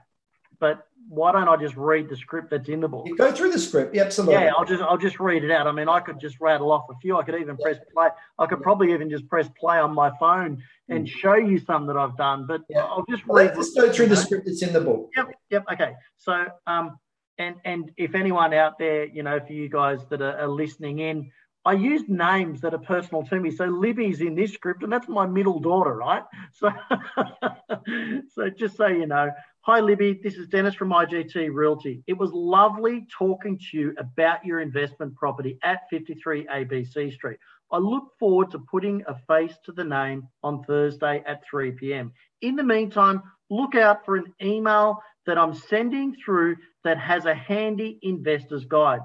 but 0.60 0.86
why 1.10 1.32
don't 1.32 1.48
I 1.48 1.56
just 1.58 1.76
read 1.76 2.08
the 2.08 2.16
script 2.16 2.52
that's 2.52 2.70
in 2.70 2.82
the 2.82 2.88
book? 2.88 3.08
You 3.08 3.16
go 3.16 3.32
through 3.32 3.52
the 3.52 3.60
script, 3.60 3.96
yeah, 3.96 4.04
absolutely. 4.04 4.36
Yeah, 4.36 4.52
I'll 4.56 4.66
just 4.66 4.82
I'll 4.82 4.98
just 4.98 5.20
read 5.20 5.44
it 5.44 5.50
out. 5.50 5.66
I 5.66 5.72
mean, 5.72 5.90
I 5.90 6.00
could 6.00 6.20
just 6.20 6.40
rattle 6.40 6.72
off 6.72 6.86
a 6.92 6.94
few. 7.02 7.18
I 7.18 7.24
could 7.24 7.36
even 7.36 7.58
yeah. 7.60 7.64
press 7.64 7.78
play. 7.94 8.10
I 8.38 8.46
could 8.46 8.62
probably 8.62 8.94
even 8.94 9.10
just 9.10 9.28
press 9.28 9.50
play 9.60 9.80
on 9.80 9.94
my 9.94 10.12
phone 10.20 10.62
and 10.88 11.08
mm. 11.08 11.10
show 11.10 11.34
you 11.36 11.60
some 11.60 11.88
that 11.88 11.98
I've 11.98 12.16
done. 12.16 12.46
But 12.46 12.62
yeah. 12.70 12.84
I'll 12.84 13.06
just 13.10 13.24
read. 13.28 13.58
Let's 13.58 13.74
go 13.74 13.92
through 13.92 14.08
the 14.08 14.18
script 14.18 14.46
that's 14.46 14.62
in 14.62 14.72
the 14.72 14.82
book. 14.82 15.10
Yep, 15.16 15.32
yep. 15.50 15.66
Okay, 15.74 15.94
so 16.18 16.46
um, 16.68 17.00
and 17.40 17.56
and 17.66 17.92
if 17.98 18.14
anyone 18.14 18.54
out 18.54 18.78
there, 18.78 19.06
you 19.06 19.24
know, 19.24 19.40
for 19.40 19.54
you 19.54 19.68
guys 19.68 20.06
that 20.10 20.22
are, 20.22 20.38
are 20.38 20.48
listening 20.48 21.00
in, 21.00 21.32
I 21.70 21.74
used 21.74 22.10
names 22.10 22.62
that 22.62 22.74
are 22.74 22.80
personal 22.80 23.24
to 23.26 23.40
me. 23.40 23.52
So 23.52 23.66
Libby's 23.66 24.22
in 24.22 24.34
this 24.34 24.54
script, 24.54 24.82
and 24.82 24.92
that's 24.92 25.08
my 25.08 25.28
middle 25.28 25.60
daughter, 25.60 25.94
right? 25.94 26.24
So, 26.52 26.72
so 28.34 28.50
just 28.50 28.76
so 28.76 28.88
you 28.88 29.06
know, 29.06 29.30
hi 29.62 29.80
Libby, 29.80 30.20
this 30.24 30.34
is 30.34 30.48
Deniz 30.48 30.74
from 30.74 30.90
IGT 30.90 31.54
Realty. 31.54 32.02
It 32.08 32.18
was 32.18 32.32
lovely 32.34 33.06
talking 33.16 33.60
to 33.60 33.78
you 33.78 33.94
about 34.00 34.44
your 34.44 34.62
investment 34.62 35.14
property 35.14 35.60
at 35.62 35.82
53 35.92 36.48
ABC 36.48 37.14
Street. 37.14 37.38
I 37.72 37.78
look 37.78 38.06
forward 38.18 38.50
to 38.50 38.58
putting 38.72 39.04
a 39.08 39.16
face 39.28 39.56
to 39.66 39.72
the 39.72 39.84
name 39.84 40.28
on 40.42 40.64
Thursday 40.64 41.24
at 41.28 41.44
3 41.48 41.74
p.m. 41.74 42.12
In 42.42 42.56
the 42.56 42.64
meantime, 42.64 43.22
look 43.52 43.76
out 43.76 44.04
for 44.06 44.16
an 44.16 44.34
email 44.42 45.04
that 45.28 45.38
I'm 45.38 45.54
sending 45.54 46.16
through 46.16 46.56
that 46.84 46.98
has 46.98 47.26
a 47.26 47.36
handy 47.36 48.00
investor's 48.02 48.66
guide. 48.66 49.02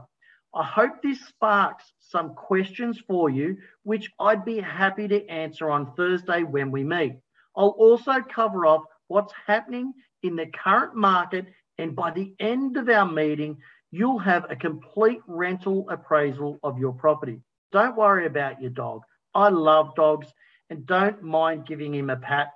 I 0.54 0.64
hope 0.64 1.02
this 1.02 1.20
sparks 1.26 1.92
some 2.00 2.34
questions 2.34 3.00
for 3.06 3.28
you, 3.28 3.56
which 3.82 4.10
I'd 4.20 4.44
be 4.44 4.60
happy 4.60 5.08
to 5.08 5.28
answer 5.28 5.70
on 5.70 5.94
Thursday 5.94 6.44
when 6.44 6.70
we 6.70 6.84
meet. 6.84 7.16
I'll 7.56 7.76
also 7.78 8.20
cover 8.20 8.64
off 8.66 8.84
what's 9.08 9.32
happening 9.46 9.92
in 10.22 10.36
the 10.36 10.46
current 10.46 10.94
market, 10.94 11.46
and 11.78 11.96
by 11.96 12.12
the 12.12 12.34
end 12.38 12.76
of 12.76 12.88
our 12.88 13.10
meeting, 13.10 13.58
you'll 13.90 14.18
have 14.18 14.50
a 14.50 14.56
complete 14.56 15.20
rental 15.26 15.86
appraisal 15.90 16.58
of 16.62 16.78
your 16.78 16.92
property. 16.92 17.40
Don't 17.72 17.96
worry 17.96 18.26
about 18.26 18.60
your 18.60 18.70
dog. 18.70 19.02
I 19.34 19.48
love 19.48 19.94
dogs 19.96 20.28
and 20.70 20.86
don't 20.86 21.22
mind 21.22 21.66
giving 21.66 21.94
him 21.94 22.10
a 22.10 22.16
pat 22.16 22.48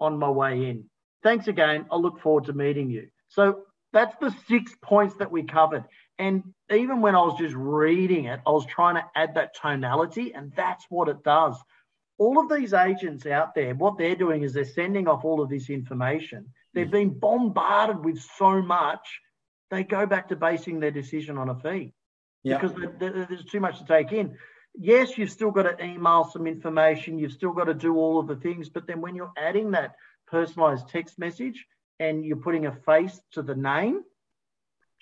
on 0.00 0.18
my 0.18 0.30
way 0.30 0.68
in. 0.68 0.84
Thanks 1.22 1.48
again. 1.48 1.86
I 1.90 1.96
look 1.96 2.20
forward 2.20 2.44
to 2.44 2.52
meeting 2.52 2.90
you. 2.90 3.08
So 3.28 3.62
that's 3.92 4.14
the 4.20 4.34
six 4.48 4.74
points 4.82 5.16
that 5.16 5.30
we 5.30 5.42
covered. 5.42 5.84
And 6.22 6.44
even 6.70 7.00
when 7.00 7.16
I 7.16 7.20
was 7.22 7.36
just 7.36 7.56
reading 7.56 8.26
it, 8.26 8.38
I 8.46 8.50
was 8.52 8.64
trying 8.66 8.94
to 8.94 9.04
add 9.16 9.34
that 9.34 9.56
tonality, 9.60 10.32
and 10.32 10.52
that's 10.54 10.86
what 10.88 11.08
it 11.08 11.24
does. 11.24 11.56
All 12.16 12.38
of 12.38 12.48
these 12.48 12.72
agents 12.72 13.26
out 13.26 13.56
there, 13.56 13.74
what 13.74 13.98
they're 13.98 14.14
doing 14.14 14.44
is 14.44 14.52
they're 14.52 14.64
sending 14.64 15.08
off 15.08 15.24
all 15.24 15.42
of 15.42 15.50
this 15.50 15.68
information. 15.68 16.46
They've 16.74 16.86
hmm. 16.86 16.92
been 16.92 17.18
bombarded 17.18 18.04
with 18.04 18.20
so 18.38 18.62
much, 18.62 19.20
they 19.72 19.82
go 19.82 20.06
back 20.06 20.28
to 20.28 20.36
basing 20.36 20.78
their 20.78 20.92
decision 20.92 21.38
on 21.38 21.48
a 21.48 21.56
fee 21.56 21.92
yeah. 22.44 22.58
because 22.58 22.76
there's 23.00 23.44
too 23.46 23.58
much 23.58 23.80
to 23.80 23.84
take 23.84 24.12
in. 24.12 24.36
Yes, 24.78 25.18
you've 25.18 25.32
still 25.32 25.50
got 25.50 25.64
to 25.64 25.84
email 25.84 26.30
some 26.32 26.46
information, 26.46 27.18
you've 27.18 27.32
still 27.32 27.52
got 27.52 27.64
to 27.64 27.74
do 27.74 27.96
all 27.96 28.20
of 28.20 28.28
the 28.28 28.36
things, 28.36 28.68
but 28.68 28.86
then 28.86 29.00
when 29.00 29.16
you're 29.16 29.32
adding 29.36 29.72
that 29.72 29.96
personalized 30.28 30.88
text 30.88 31.18
message 31.18 31.66
and 31.98 32.24
you're 32.24 32.36
putting 32.36 32.66
a 32.66 32.72
face 32.72 33.20
to 33.32 33.42
the 33.42 33.56
name 33.56 34.02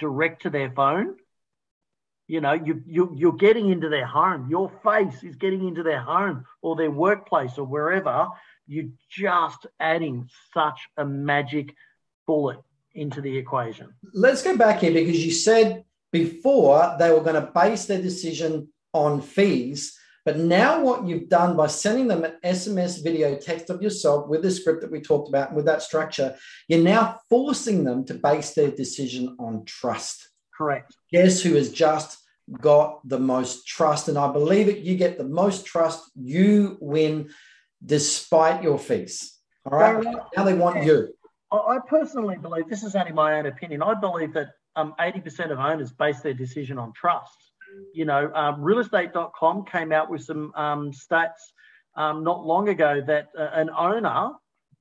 direct 0.00 0.42
to 0.42 0.50
their 0.50 0.70
phone, 0.72 1.14
you 2.26 2.40
know, 2.40 2.52
you, 2.52 2.82
you, 2.86 3.12
you're 3.16 3.32
getting 3.32 3.70
into 3.70 3.88
their 3.88 4.06
home. 4.06 4.48
Your 4.48 4.70
face 4.84 5.22
is 5.22 5.36
getting 5.36 5.66
into 5.66 5.82
their 5.82 6.00
home 6.00 6.44
or 6.62 6.76
their 6.76 6.90
workplace 6.90 7.58
or 7.58 7.66
wherever. 7.66 8.28
You're 8.66 8.90
just 9.08 9.66
adding 9.80 10.28
such 10.54 10.80
a 10.96 11.04
magic 11.04 11.74
bullet 12.26 12.60
into 12.94 13.20
the 13.20 13.36
equation. 13.36 13.92
Let's 14.14 14.42
go 14.42 14.56
back 14.56 14.80
here 14.80 14.92
because 14.92 15.24
you 15.24 15.32
said 15.32 15.84
before 16.12 16.96
they 16.98 17.10
were 17.10 17.20
going 17.20 17.34
to 17.34 17.50
base 17.52 17.86
their 17.86 18.00
decision 18.00 18.68
on 18.92 19.20
fees. 19.20 19.98
But 20.24 20.38
now, 20.38 20.82
what 20.82 21.06
you've 21.06 21.28
done 21.28 21.56
by 21.56 21.66
sending 21.66 22.08
them 22.08 22.24
an 22.24 22.34
SMS 22.44 23.02
video 23.02 23.36
text 23.36 23.70
of 23.70 23.82
yourself 23.82 24.28
with 24.28 24.42
the 24.42 24.50
script 24.50 24.82
that 24.82 24.90
we 24.90 25.00
talked 25.00 25.28
about, 25.28 25.48
and 25.48 25.56
with 25.56 25.64
that 25.66 25.82
structure, 25.82 26.36
you're 26.68 26.82
now 26.82 27.18
forcing 27.30 27.84
them 27.84 28.04
to 28.06 28.14
base 28.14 28.52
their 28.52 28.70
decision 28.70 29.36
on 29.38 29.64
trust. 29.64 30.28
Correct. 30.54 30.94
Guess 31.10 31.40
who 31.40 31.54
has 31.54 31.72
just 31.72 32.18
got 32.60 33.06
the 33.08 33.18
most 33.18 33.66
trust? 33.66 34.08
And 34.08 34.18
I 34.18 34.30
believe 34.30 34.68
it, 34.68 34.78
you 34.78 34.96
get 34.96 35.16
the 35.16 35.24
most 35.24 35.64
trust, 35.64 36.10
you 36.14 36.76
win 36.80 37.30
despite 37.84 38.62
your 38.62 38.78
fees. 38.78 39.38
All 39.64 39.78
right. 39.78 40.04
now 40.36 40.44
they 40.44 40.54
want 40.54 40.84
you. 40.84 41.14
I 41.52 41.78
personally 41.88 42.36
believe 42.36 42.68
this 42.68 42.82
is 42.82 42.94
only 42.94 43.12
my 43.12 43.38
own 43.38 43.46
opinion. 43.46 43.82
I 43.82 43.94
believe 43.94 44.32
that 44.34 44.50
um, 44.76 44.94
80% 45.00 45.50
of 45.50 45.58
owners 45.58 45.90
base 45.90 46.20
their 46.20 46.34
decision 46.34 46.78
on 46.78 46.92
trust. 46.92 47.49
You 47.92 48.04
know, 48.04 48.30
um, 48.34 48.60
realestate.com 48.60 49.64
came 49.64 49.92
out 49.92 50.10
with 50.10 50.22
some 50.22 50.52
um, 50.54 50.92
stats 50.92 51.52
um, 51.96 52.24
not 52.24 52.44
long 52.44 52.68
ago 52.68 53.02
that 53.06 53.28
uh, 53.38 53.48
an 53.52 53.70
owner, 53.70 54.32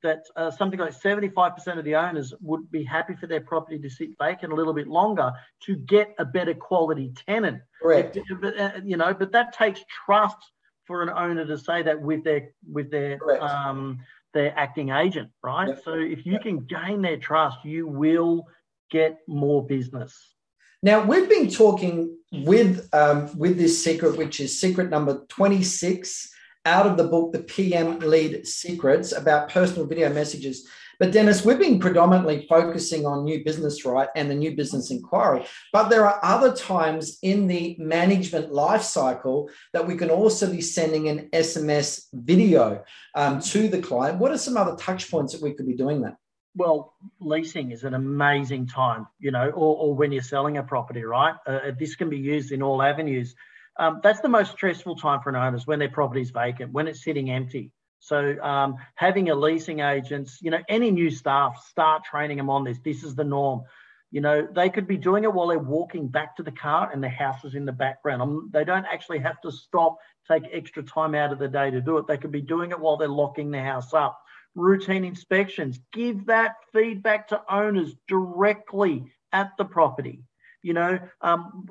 that 0.01 0.23
uh, 0.35 0.49
something 0.49 0.79
like 0.79 0.93
75% 0.93 1.77
of 1.77 1.83
the 1.83 1.95
owners 1.95 2.33
would 2.41 2.69
be 2.71 2.83
happy 2.83 3.15
for 3.15 3.27
their 3.27 3.41
property 3.41 3.79
to 3.79 3.89
sit 3.89 4.09
vacant 4.19 4.53
a 4.53 4.55
little 4.55 4.73
bit 4.73 4.87
longer 4.87 5.31
to 5.65 5.75
get 5.75 6.13
a 6.19 6.25
better 6.25 6.53
quality 6.53 7.11
tenant. 7.27 7.61
Correct. 7.81 8.17
uh, 8.17 8.71
you 8.83 8.97
know, 8.97 9.13
but 9.13 9.31
that 9.33 9.53
takes 9.53 9.81
trust 10.05 10.37
for 10.85 11.03
an 11.03 11.09
owner 11.09 11.45
to 11.45 11.57
say 11.57 11.83
that 11.83 12.01
with 12.01 12.23
their 12.23 12.49
with 12.71 12.89
their 12.89 13.19
um, 13.43 13.99
their 14.33 14.57
acting 14.57 14.89
agent, 14.89 15.29
right? 15.43 15.69
Yep. 15.69 15.81
So 15.83 15.93
if 15.93 16.25
you 16.25 16.33
yep. 16.33 16.43
can 16.43 16.59
gain 16.65 17.01
their 17.01 17.17
trust, 17.17 17.57
you 17.63 17.87
will 17.87 18.45
get 18.89 19.19
more 19.27 19.65
business. 19.65 20.35
Now 20.81 21.03
we've 21.03 21.27
been 21.27 21.49
talking 21.49 22.17
with 22.31 22.87
um, 22.93 23.37
with 23.37 23.57
this 23.57 23.83
secret, 23.83 24.17
which 24.17 24.39
is 24.39 24.59
secret 24.61 24.89
number 24.89 25.25
twenty 25.27 25.61
six 25.61 26.31
out 26.65 26.85
of 26.85 26.95
the 26.95 27.03
book, 27.03 27.33
The 27.33 27.39
PM 27.39 27.99
Lead 27.99 28.47
Secrets, 28.47 29.11
about 29.11 29.49
personal 29.49 29.85
video 29.85 30.11
messages. 30.13 30.67
But 30.99 31.11
Deniz, 31.11 31.45
we've 31.45 31.59
been 31.59 31.79
predominantly 31.79 32.45
focusing 32.49 33.05
on 33.05 33.23
new 33.23 33.43
business, 33.43 33.85
right, 33.85 34.09
and 34.15 34.29
the 34.29 34.35
new 34.35 34.55
business 34.55 34.91
inquiry. 34.91 35.45
But 35.71 35.87
there 35.89 36.05
are 36.05 36.19
other 36.21 36.53
times 36.53 37.19
in 37.23 37.47
the 37.47 37.77
management 37.79 38.53
life 38.53 38.81
cycle 38.81 39.49
that 39.73 39.87
we 39.87 39.95
can 39.95 40.09
also 40.09 40.51
be 40.51 40.61
sending 40.61 41.07
an 41.07 41.29
SMS 41.33 42.07
video 42.13 42.83
um, 43.15 43.39
to 43.41 43.69
the 43.69 43.81
client. 43.81 44.19
What 44.19 44.31
are 44.31 44.37
some 44.37 44.57
other 44.57 44.75
touch 44.75 45.09
points 45.09 45.33
that 45.33 45.41
we 45.41 45.53
could 45.53 45.67
be 45.67 45.75
doing 45.75 46.01
that? 46.01 46.15
Well, 46.55 46.93
leasing 47.19 47.71
is 47.71 47.83
an 47.83 47.93
amazing 47.93 48.67
time, 48.67 49.07
you 49.19 49.31
know, 49.31 49.49
or, 49.49 49.77
or 49.77 49.95
when 49.95 50.11
you're 50.11 50.23
selling 50.23 50.57
a 50.57 50.63
property, 50.63 51.03
right? 51.03 51.35
Uh, 51.45 51.71
this 51.77 51.95
can 51.95 52.09
be 52.09 52.17
used 52.17 52.51
in 52.51 52.61
all 52.61 52.81
avenues. 52.81 53.35
Um, 53.77 54.01
that's 54.03 54.19
the 54.19 54.29
most 54.29 54.51
stressful 54.51 54.97
time 54.97 55.21
for 55.21 55.29
an 55.29 55.35
owner 55.35 55.55
is 55.55 55.67
when 55.67 55.79
their 55.79 55.89
property 55.89 56.21
is 56.21 56.31
vacant, 56.31 56.73
when 56.73 56.87
it's 56.87 57.03
sitting 57.03 57.29
empty. 57.31 57.71
So 57.99 58.41
um, 58.41 58.77
having 58.95 59.29
a 59.29 59.35
leasing 59.35 59.79
agents, 59.81 60.39
you 60.41 60.51
know, 60.51 60.59
any 60.67 60.91
new 60.91 61.11
staff, 61.11 61.65
start 61.69 62.03
training 62.03 62.37
them 62.37 62.49
on 62.49 62.63
this. 62.63 62.79
This 62.83 63.03
is 63.03 63.15
the 63.15 63.23
norm. 63.23 63.63
You 64.11 64.21
know, 64.21 64.47
they 64.51 64.69
could 64.69 64.87
be 64.87 64.97
doing 64.97 65.23
it 65.23 65.33
while 65.33 65.47
they're 65.47 65.59
walking 65.59 66.07
back 66.07 66.35
to 66.37 66.43
the 66.43 66.51
car 66.51 66.89
and 66.91 67.03
the 67.03 67.09
house 67.09 67.45
is 67.45 67.55
in 67.55 67.65
the 67.65 67.71
background. 67.71 68.21
Um, 68.21 68.49
they 68.51 68.63
don't 68.63 68.85
actually 68.85 69.19
have 69.19 69.39
to 69.41 69.51
stop, 69.51 69.97
take 70.29 70.43
extra 70.51 70.81
time 70.81 71.13
out 71.13 71.31
of 71.31 71.39
the 71.39 71.47
day 71.47 71.69
to 71.69 71.79
do 71.79 71.97
it. 71.99 72.07
They 72.07 72.17
could 72.17 72.31
be 72.31 72.41
doing 72.41 72.71
it 72.71 72.79
while 72.79 72.97
they're 72.97 73.07
locking 73.07 73.51
the 73.51 73.61
house 73.61 73.93
up. 73.93 74.19
Routine 74.55 75.05
inspections. 75.05 75.79
Give 75.93 76.25
that 76.25 76.55
feedback 76.73 77.27
to 77.29 77.41
owners 77.53 77.95
directly 78.07 79.05
at 79.31 79.51
the 79.57 79.65
property. 79.65 80.23
You 80.61 80.73
know, 80.73 80.99
um, 81.21 81.65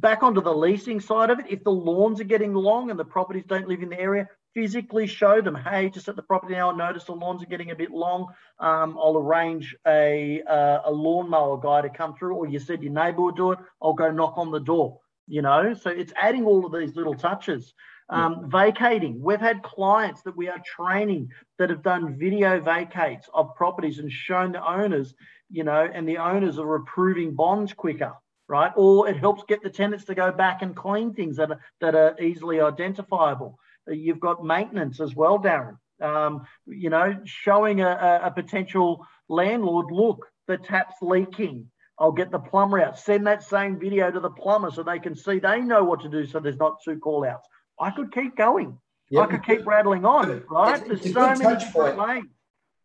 back 0.00 0.22
onto 0.22 0.42
the 0.42 0.52
leasing 0.52 1.00
side 1.00 1.30
of 1.30 1.38
it, 1.38 1.46
if 1.48 1.64
the 1.64 1.72
lawns 1.72 2.20
are 2.20 2.24
getting 2.24 2.52
long 2.52 2.90
and 2.90 2.98
the 2.98 3.04
properties 3.04 3.44
don't 3.46 3.68
live 3.68 3.82
in 3.82 3.88
the 3.88 3.98
area, 3.98 4.28
physically 4.52 5.06
show 5.06 5.40
them, 5.40 5.54
hey, 5.54 5.88
just 5.88 6.08
at 6.08 6.16
the 6.16 6.22
property 6.22 6.54
now, 6.54 6.70
I 6.70 6.76
noticed 6.76 7.06
the 7.06 7.14
lawns 7.14 7.42
are 7.42 7.46
getting 7.46 7.70
a 7.70 7.74
bit 7.74 7.90
long. 7.90 8.26
Um, 8.58 8.98
I'll 9.00 9.16
arrange 9.16 9.74
a, 9.86 10.42
uh, 10.42 10.80
a 10.84 10.92
lawnmower 10.92 11.56
guy 11.56 11.80
to 11.80 11.88
come 11.88 12.14
through, 12.16 12.34
or 12.34 12.46
you 12.46 12.58
said 12.58 12.82
your 12.82 12.92
neighbor 12.92 13.22
would 13.22 13.36
do 13.36 13.52
it, 13.52 13.58
I'll 13.82 13.94
go 13.94 14.10
knock 14.10 14.34
on 14.36 14.50
the 14.50 14.60
door, 14.60 15.00
you 15.26 15.40
know? 15.40 15.72
So 15.72 15.88
it's 15.90 16.12
adding 16.14 16.44
all 16.44 16.66
of 16.66 16.72
these 16.72 16.96
little 16.96 17.14
touches. 17.14 17.72
Um, 18.10 18.50
vacating. 18.50 19.22
We've 19.22 19.40
had 19.40 19.62
clients 19.62 20.22
that 20.22 20.36
we 20.36 20.48
are 20.48 20.58
training 20.58 21.30
that 21.58 21.70
have 21.70 21.82
done 21.82 22.18
video 22.18 22.60
vacates 22.60 23.30
of 23.32 23.54
properties 23.54 23.98
and 23.98 24.12
shown 24.12 24.52
the 24.52 24.62
owners, 24.62 25.14
you 25.50 25.64
know, 25.64 25.88
and 25.90 26.06
the 26.06 26.18
owners 26.18 26.58
are 26.58 26.74
approving 26.74 27.34
bonds 27.34 27.72
quicker, 27.72 28.12
right? 28.46 28.72
Or 28.76 29.08
it 29.08 29.16
helps 29.16 29.44
get 29.48 29.62
the 29.62 29.70
tenants 29.70 30.04
to 30.04 30.14
go 30.14 30.30
back 30.30 30.60
and 30.60 30.76
clean 30.76 31.14
things 31.14 31.36
that 31.38 31.50
are, 31.50 31.60
that 31.80 31.94
are 31.94 32.20
easily 32.20 32.60
identifiable. 32.60 33.58
You've 33.88 34.20
got 34.20 34.44
maintenance 34.44 35.00
as 35.00 35.14
well, 35.14 35.38
Darren. 35.38 35.78
Um, 36.00 36.46
you 36.66 36.90
know, 36.90 37.16
showing 37.24 37.80
a, 37.80 38.20
a, 38.24 38.30
potential 38.30 39.06
landlord, 39.28 39.90
look, 39.90 40.26
the 40.48 40.58
tap's 40.58 40.96
leaking. 41.00 41.70
I'll 41.98 42.12
get 42.12 42.30
the 42.30 42.38
plumber 42.38 42.80
out. 42.80 42.98
Send 42.98 43.26
that 43.26 43.44
same 43.44 43.78
video 43.78 44.10
to 44.10 44.20
the 44.20 44.30
plumber 44.30 44.70
so 44.70 44.82
they 44.82 44.98
can 44.98 45.14
see 45.14 45.38
they 45.38 45.60
know 45.60 45.84
what 45.84 46.00
to 46.00 46.08
do 46.08 46.26
so 46.26 46.40
there's 46.40 46.56
not 46.56 46.78
two 46.84 46.98
call 46.98 47.24
outs. 47.24 47.48
I 47.78 47.90
could 47.90 48.12
keep 48.12 48.36
going. 48.36 48.78
Yep. 49.10 49.22
I 49.22 49.30
could 49.30 49.44
keep 49.44 49.66
rattling 49.66 50.04
on, 50.04 50.42
right? 50.50 50.82
It's, 50.90 51.02
there's 51.02 51.12
so 51.12 51.44
many 51.44 51.58
different 51.58 51.98
lanes. 51.98 52.26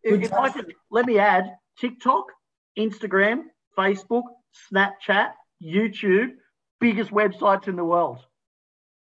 If, 0.04 0.21
if 0.23 0.34
I 0.34 0.49
could, 0.49 0.73
let 0.91 1.06
me 1.06 1.17
add 1.17 1.45
TikTok, 1.80 2.25
Instagram, 2.78 3.43
Facebook, 3.78 4.23
Snapchat, 4.71 5.32
YouTube, 5.63 6.32
biggest 6.80 7.12
websites 7.12 7.67
in 7.67 7.75
the 7.75 7.86
world. 7.86 8.19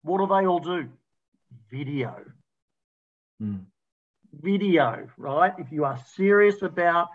What 0.03 0.19
do 0.19 0.27
they 0.27 0.45
all 0.45 0.59
do? 0.59 0.89
video. 1.69 2.15
Mm. 3.41 3.65
Video, 4.33 5.07
right? 5.17 5.53
If 5.57 5.71
you 5.71 5.85
are 5.85 5.99
serious 6.15 6.61
about 6.61 7.09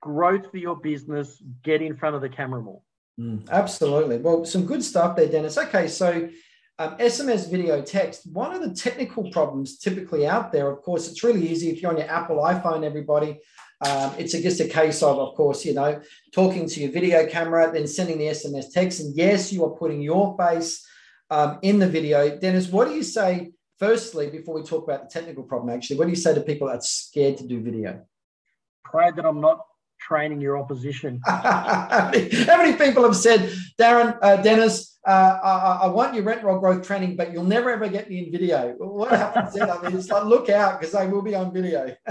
growth 0.00 0.50
for 0.50 0.58
your 0.58 0.76
business, 0.76 1.42
get 1.62 1.82
in 1.82 1.96
front 1.96 2.16
of 2.16 2.22
the 2.22 2.28
camera 2.28 2.60
more. 2.60 2.82
Mm, 3.20 3.48
absolutely. 3.50 4.18
Well, 4.18 4.44
some 4.44 4.66
good 4.66 4.82
stuff 4.82 5.16
there, 5.16 5.28
Deniz. 5.28 5.58
Okay, 5.58 5.88
so 5.88 6.28
um, 6.78 6.96
SMS 6.96 7.50
video 7.50 7.82
text. 7.82 8.26
One 8.32 8.54
of 8.54 8.62
the 8.62 8.74
technical 8.74 9.30
problems 9.30 9.78
typically 9.78 10.26
out 10.26 10.52
there, 10.52 10.70
of 10.70 10.82
course, 10.82 11.08
it's 11.08 11.22
really 11.22 11.48
easy 11.48 11.70
if 11.70 11.82
you're 11.82 11.90
on 11.90 11.98
your 11.98 12.10
Apple 12.10 12.36
iPhone, 12.38 12.84
everybody. 12.84 13.38
Um, 13.84 14.12
it's 14.16 14.32
just 14.32 14.60
a 14.60 14.68
case 14.68 15.02
of, 15.02 15.18
of 15.18 15.34
course, 15.34 15.64
you 15.64 15.74
know, 15.74 16.00
talking 16.32 16.68
to 16.68 16.80
your 16.80 16.92
video 16.92 17.26
camera, 17.26 17.70
then 17.72 17.86
sending 17.86 18.18
the 18.18 18.26
SMS 18.26 18.72
text. 18.72 19.00
And 19.00 19.16
yes, 19.16 19.52
you 19.52 19.64
are 19.64 19.70
putting 19.70 20.00
your 20.00 20.36
face 20.38 20.86
um, 21.30 21.58
in 21.62 21.78
the 21.78 21.88
video. 21.88 22.38
Deniz, 22.38 22.68
what 22.68 22.88
do 22.88 22.94
you 22.94 23.02
say 23.02 23.52
firstly, 23.82 24.30
before 24.30 24.54
we 24.54 24.62
talk 24.62 24.84
about 24.84 25.02
the 25.02 25.08
technical 25.08 25.42
problem, 25.42 25.74
actually, 25.74 25.98
what 25.98 26.04
do 26.04 26.10
you 26.10 26.16
say 26.16 26.32
to 26.32 26.40
people 26.40 26.68
that's 26.68 26.88
scared 26.88 27.36
to 27.36 27.44
do 27.48 27.60
video? 27.60 28.00
Pray 28.84 29.10
that 29.10 29.24
I'm 29.26 29.40
not 29.40 29.58
training 30.06 30.40
your 30.40 30.58
opposition. 30.58 31.20
how, 31.26 32.10
many, 32.12 32.74
people 32.76 33.02
have 33.04 33.16
said, 33.16 33.52
Darren, 33.78 34.18
uh, 34.22 34.42
Deniz, 34.42 34.92
uh, 35.04 35.38
I, 35.42 35.78
I, 35.82 35.86
want 35.88 36.14
your 36.14 36.22
rent 36.22 36.44
roll 36.44 36.60
growth 36.60 36.86
training, 36.86 37.16
but 37.16 37.32
you'll 37.32 37.42
never 37.42 37.70
ever 37.70 37.88
get 37.88 38.08
me 38.08 38.24
in 38.24 38.30
video. 38.30 38.74
What 38.78 39.10
happens 39.10 39.54
then? 39.54 39.68
I 39.68 39.82
mean, 39.82 39.96
it's 39.96 40.08
like, 40.08 40.24
look 40.24 40.48
out 40.48 40.78
because 40.78 40.92
they 40.92 41.08
will 41.08 41.22
be 41.22 41.34
on 41.34 41.52
video. 41.52 41.96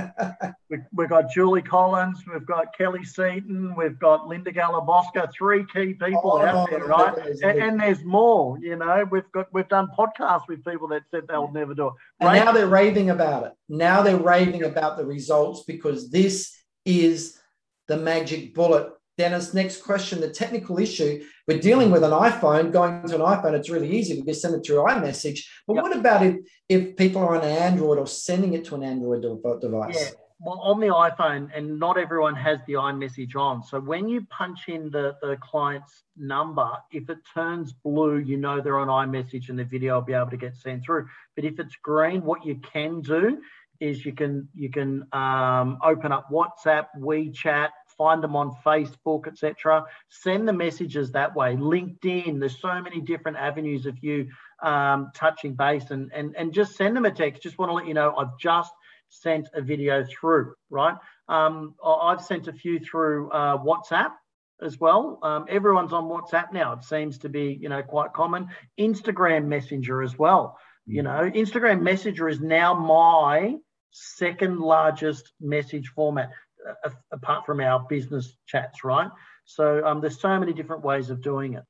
we, 0.69 0.77
have 0.99 1.09
got 1.09 1.31
Julie 1.31 1.61
Collins, 1.61 2.21
we've 2.29 2.45
got 2.45 2.77
Kelly 2.77 3.05
Seaton, 3.05 3.73
we've 3.77 3.97
got 3.97 4.27
Linda 4.27 4.51
Galabosca, 4.51 5.31
three 5.33 5.65
key 5.73 5.93
people 5.93 6.33
oh, 6.33 6.41
out 6.41 6.69
there, 6.69 6.83
right? 6.83 7.17
And, 7.17 7.43
and, 7.43 7.79
there's 7.79 8.03
more, 8.03 8.59
you 8.59 8.75
know, 8.75 9.07
we've 9.09 9.31
got, 9.31 9.47
we've 9.53 9.69
done 9.69 9.87
podcasts 9.97 10.49
with 10.49 10.65
people 10.65 10.89
that 10.89 11.03
said 11.11 11.29
they'll 11.29 11.51
never 11.51 11.73
do 11.73 11.87
it. 11.87 11.93
And 12.19 12.33
now 12.33 12.51
they're 12.51 12.67
raving 12.67 13.09
about 13.09 13.45
it. 13.45 13.53
Now 13.69 14.01
they're 14.01 14.17
raving 14.17 14.63
about 14.63 14.97
the 14.97 15.05
results 15.05 15.63
because 15.63 16.11
this 16.11 16.53
is 16.83 17.40
the 17.87 17.97
magic 17.97 18.53
bullet. 18.53 18.91
Deniz, 19.17 19.53
next 19.53 19.83
question. 19.83 20.21
The 20.21 20.29
technical 20.29 20.79
issue 20.79 21.21
we're 21.47 21.59
dealing 21.59 21.91
with 21.91 22.03
an 22.03 22.11
iPhone, 22.11 22.71
going 22.71 23.05
to 23.07 23.15
an 23.15 23.21
iPhone, 23.21 23.53
it's 23.53 23.69
really 23.69 23.91
easy. 23.91 24.19
We 24.19 24.25
just 24.25 24.41
send 24.41 24.55
it 24.55 24.65
through 24.65 24.77
iMessage. 24.77 25.41
But 25.67 25.75
yep. 25.75 25.83
what 25.83 25.95
about 25.95 26.23
if, 26.23 26.37
if 26.69 26.95
people 26.95 27.21
are 27.21 27.35
on 27.35 27.43
an 27.43 27.49
Android 27.49 27.97
or 27.97 28.07
sending 28.07 28.53
it 28.53 28.63
to 28.65 28.75
an 28.75 28.83
Android 28.83 29.21
device? 29.61 29.97
Yeah. 29.99 30.17
Well, 30.43 30.59
on 30.61 30.79
the 30.79 30.87
iPhone, 30.87 31.49
and 31.55 31.79
not 31.79 31.99
everyone 31.99 32.33
has 32.33 32.59
the 32.65 32.73
iMessage 32.73 33.35
on. 33.35 33.61
So 33.61 33.79
when 33.79 34.07
you 34.07 34.25
punch 34.25 34.69
in 34.69 34.89
the, 34.89 35.15
the 35.21 35.37
client's 35.39 36.01
number, 36.17 36.67
if 36.91 37.11
it 37.11 37.19
turns 37.31 37.73
blue, 37.73 38.17
you 38.17 38.37
know 38.37 38.59
they're 38.59 38.79
on 38.79 38.87
iMessage 38.87 39.49
and 39.49 39.59
the 39.59 39.63
video 39.63 39.95
will 39.95 40.01
be 40.01 40.13
able 40.13 40.31
to 40.31 40.37
get 40.37 40.55
sent 40.55 40.83
through. 40.83 41.07
But 41.35 41.45
if 41.45 41.59
it's 41.59 41.75
green, 41.75 42.23
what 42.23 42.43
you 42.43 42.55
can 42.55 43.01
do 43.01 43.39
is 43.81 44.05
you 44.05 44.13
can 44.13 44.47
you 44.53 44.69
can 44.69 45.05
um, 45.11 45.77
open 45.83 46.11
up 46.13 46.29
WhatsApp, 46.31 46.85
WeChat, 46.97 47.69
find 47.97 48.23
them 48.23 48.35
on 48.35 48.55
Facebook, 48.65 49.27
etc. 49.27 49.83
Send 50.09 50.47
the 50.47 50.53
messages 50.53 51.11
that 51.11 51.35
way. 51.35 51.55
LinkedIn, 51.55 52.39
there's 52.39 52.59
so 52.59 52.81
many 52.81 53.01
different 53.01 53.37
avenues 53.37 53.85
of 53.85 53.97
you 54.01 54.27
um, 54.63 55.11
touching 55.15 55.55
base 55.55 55.91
and, 55.91 56.11
and, 56.13 56.35
and 56.37 56.53
just 56.53 56.75
send 56.75 56.95
them 56.95 57.05
a 57.05 57.11
text. 57.11 57.43
Just 57.43 57.57
want 57.57 57.69
to 57.69 57.73
let 57.73 57.87
you 57.87 57.93
know 57.93 58.15
I've 58.15 58.37
just 58.39 58.71
sent 59.09 59.49
a 59.53 59.61
video 59.61 60.05
through, 60.05 60.53
right? 60.69 60.95
Um, 61.27 61.75
I've 61.85 62.21
sent 62.21 62.47
a 62.47 62.53
few 62.53 62.79
through 62.79 63.29
uh, 63.31 63.57
WhatsApp 63.57 64.11
as 64.61 64.79
well. 64.79 65.19
Um, 65.23 65.45
everyone's 65.49 65.93
on 65.93 66.05
WhatsApp 66.05 66.53
now. 66.53 66.73
It 66.73 66.83
seems 66.83 67.17
to 67.19 67.29
be, 67.29 67.57
you 67.59 67.69
know, 67.69 67.81
quite 67.81 68.13
common. 68.13 68.47
Instagram 68.79 69.45
Messenger 69.45 70.01
as 70.01 70.17
well. 70.17 70.57
You 70.87 71.03
know, 71.03 71.29
Instagram 71.33 71.81
Messenger 71.81 72.29
is 72.29 72.41
now 72.41 72.73
my 72.73 73.57
second 73.91 74.59
largest 74.59 75.31
message 75.39 75.89
format 75.89 76.29
apart 77.11 77.45
from 77.45 77.59
our 77.59 77.85
business 77.89 78.37
chats, 78.45 78.83
right? 78.83 79.09
So 79.45 79.85
um, 79.85 80.01
there's 80.01 80.19
so 80.19 80.39
many 80.39 80.53
different 80.53 80.83
ways 80.83 81.09
of 81.09 81.21
doing 81.21 81.55
it. 81.55 81.63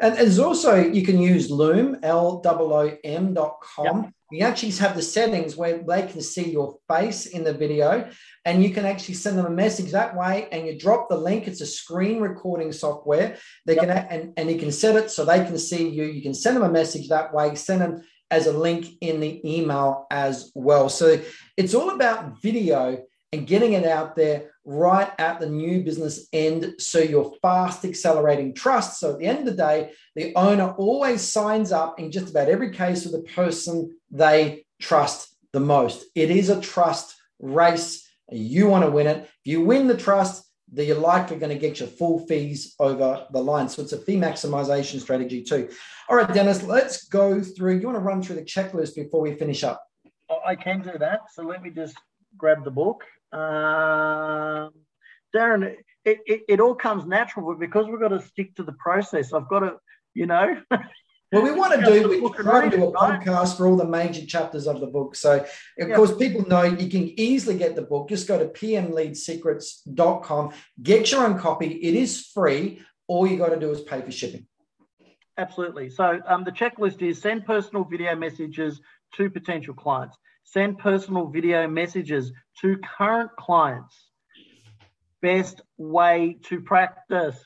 And 0.00 0.16
there's 0.16 0.38
also, 0.38 0.76
you 0.76 1.04
can 1.04 1.20
use 1.20 1.50
Loom, 1.50 1.98
L-O-O-M 2.02 3.34
dot 3.34 3.60
com. 3.60 4.04
Yep. 4.04 4.12
You 4.32 4.44
actually 4.46 4.70
have 4.72 4.94
the 4.94 5.02
settings 5.02 5.56
where 5.56 5.82
they 5.82 6.06
can 6.06 6.22
see 6.22 6.50
your 6.50 6.78
face 6.88 7.26
in 7.26 7.42
the 7.44 7.52
video 7.52 8.08
and 8.44 8.62
you 8.62 8.70
can 8.70 8.86
actually 8.86 9.14
send 9.14 9.36
them 9.36 9.44
a 9.44 9.50
message 9.50 9.90
that 9.90 10.16
way 10.16 10.48
and 10.52 10.66
you 10.66 10.78
drop 10.78 11.08
the 11.08 11.16
link. 11.16 11.48
It's 11.48 11.60
a 11.60 11.66
screen 11.66 12.20
recording 12.20 12.72
software. 12.72 13.36
They 13.66 13.74
yep. 13.74 13.82
can, 13.82 13.90
and, 13.90 14.32
and 14.36 14.50
you 14.50 14.56
can 14.56 14.72
set 14.72 14.96
it 14.96 15.10
so 15.10 15.24
they 15.24 15.44
can 15.44 15.58
see 15.58 15.88
you. 15.88 16.04
You 16.04 16.22
can 16.22 16.32
send 16.32 16.56
them 16.56 16.62
a 16.62 16.70
message 16.70 17.08
that 17.08 17.34
way, 17.34 17.54
send 17.56 17.80
them 17.82 18.02
as 18.30 18.46
a 18.46 18.52
link 18.56 18.86
in 19.00 19.20
the 19.20 19.40
email 19.44 20.06
as 20.10 20.52
well. 20.54 20.88
So 20.88 21.20
it's 21.56 21.74
all 21.74 21.90
about 21.90 22.40
video 22.40 23.02
and 23.32 23.46
getting 23.46 23.74
it 23.74 23.84
out 23.84 24.16
there 24.16 24.50
right 24.64 25.10
at 25.18 25.40
the 25.40 25.48
new 25.48 25.82
business 25.82 26.28
end 26.32 26.74
so 26.78 26.98
you're 26.98 27.32
fast 27.42 27.84
accelerating 27.84 28.54
trust. 28.54 28.98
So 28.98 29.12
at 29.12 29.18
the 29.18 29.26
end 29.26 29.40
of 29.40 29.44
the 29.46 29.52
day, 29.52 29.92
the 30.16 30.34
owner 30.34 30.70
always 30.72 31.22
signs 31.22 31.72
up 31.72 31.98
in 31.98 32.10
just 32.10 32.30
about 32.30 32.48
every 32.48 32.70
case 32.70 33.04
with 33.04 33.12
the 33.12 33.32
person 33.32 33.96
they 34.10 34.64
trust 34.80 35.28
the 35.52 35.60
most. 35.60 36.04
It 36.14 36.30
is 36.30 36.50
a 36.50 36.60
trust 36.60 37.16
race. 37.38 38.08
You 38.30 38.68
want 38.68 38.84
to 38.84 38.90
win 38.90 39.06
it. 39.06 39.18
If 39.18 39.30
you 39.44 39.62
win 39.62 39.86
the 39.86 39.96
trust, 39.96 40.44
then 40.72 40.86
you're 40.86 40.96
likely 40.96 41.36
going 41.36 41.52
to 41.52 41.58
get 41.58 41.80
your 41.80 41.88
full 41.88 42.26
fees 42.26 42.74
over 42.78 43.26
the 43.32 43.42
line. 43.42 43.68
So 43.68 43.82
it's 43.82 43.92
a 43.92 43.98
fee 43.98 44.16
maximization 44.16 45.00
strategy 45.00 45.42
too. 45.42 45.68
All 46.08 46.16
right, 46.16 46.28
Deniz, 46.28 46.66
let's 46.66 47.08
go 47.08 47.42
through. 47.42 47.78
You 47.78 47.86
want 47.86 47.96
to 47.96 48.02
run 48.02 48.22
through 48.22 48.36
the 48.36 48.42
checklist 48.42 48.94
before 48.94 49.20
we 49.20 49.34
finish 49.34 49.64
up? 49.64 49.84
I 50.46 50.54
can 50.54 50.80
do 50.80 50.96
that. 50.98 51.20
So 51.34 51.42
let 51.42 51.62
me 51.62 51.70
just 51.70 51.96
grab 52.36 52.64
the 52.64 52.70
book. 52.70 53.02
Um, 53.32 54.72
Darren, 55.34 55.74
it, 56.04 56.18
it, 56.26 56.40
it, 56.48 56.60
all 56.60 56.74
comes 56.74 57.04
natural, 57.06 57.46
but 57.46 57.60
because 57.60 57.86
we've 57.86 58.00
got 58.00 58.08
to 58.08 58.20
stick 58.20 58.54
to 58.56 58.62
the 58.62 58.72
process, 58.72 59.32
I've 59.32 59.48
got 59.48 59.60
to, 59.60 59.74
you 60.14 60.26
know. 60.26 60.60
Well, 61.32 61.42
we 61.42 61.52
want 61.52 61.78
to 61.78 61.84
do 61.84 62.08
we 62.08 62.28
try 62.32 62.68
to 62.68 62.76
do 62.76 62.84
a 62.84 62.92
podcast 62.92 63.56
for 63.56 63.68
all 63.68 63.76
the 63.76 63.86
major 63.86 64.26
chapters 64.26 64.66
of 64.66 64.80
the 64.80 64.88
book. 64.88 65.14
So, 65.14 65.46
of 65.78 65.88
yeah. 65.88 65.94
course, 65.94 66.16
people 66.16 66.44
know 66.48 66.62
you 66.62 66.90
can 66.90 67.20
easily 67.20 67.56
get 67.56 67.76
the 67.76 67.82
book. 67.82 68.08
Just 68.08 68.26
go 68.26 68.38
to 68.38 68.46
pmleadsecrets.com, 68.46 70.52
get 70.82 71.12
your 71.12 71.24
own 71.24 71.38
copy. 71.38 71.66
It 71.66 71.94
is 71.94 72.26
free. 72.34 72.82
All 73.06 73.26
you 73.26 73.38
got 73.38 73.50
to 73.50 73.60
do 73.60 73.70
is 73.70 73.80
pay 73.80 74.00
for 74.00 74.10
shipping. 74.10 74.46
Absolutely. 75.38 75.90
So, 75.90 76.20
um, 76.26 76.42
the 76.42 76.52
checklist 76.52 77.00
is 77.00 77.20
send 77.20 77.46
personal 77.46 77.84
video 77.84 78.16
messages 78.16 78.80
to 79.14 79.30
potential 79.30 79.74
clients 79.74 80.16
send 80.52 80.78
personal 80.78 81.28
video 81.28 81.68
messages 81.68 82.32
to 82.60 82.76
current 82.98 83.30
clients. 83.38 84.08
Best 85.22 85.60
way 85.76 86.38
to 86.44 86.60
practice, 86.60 87.38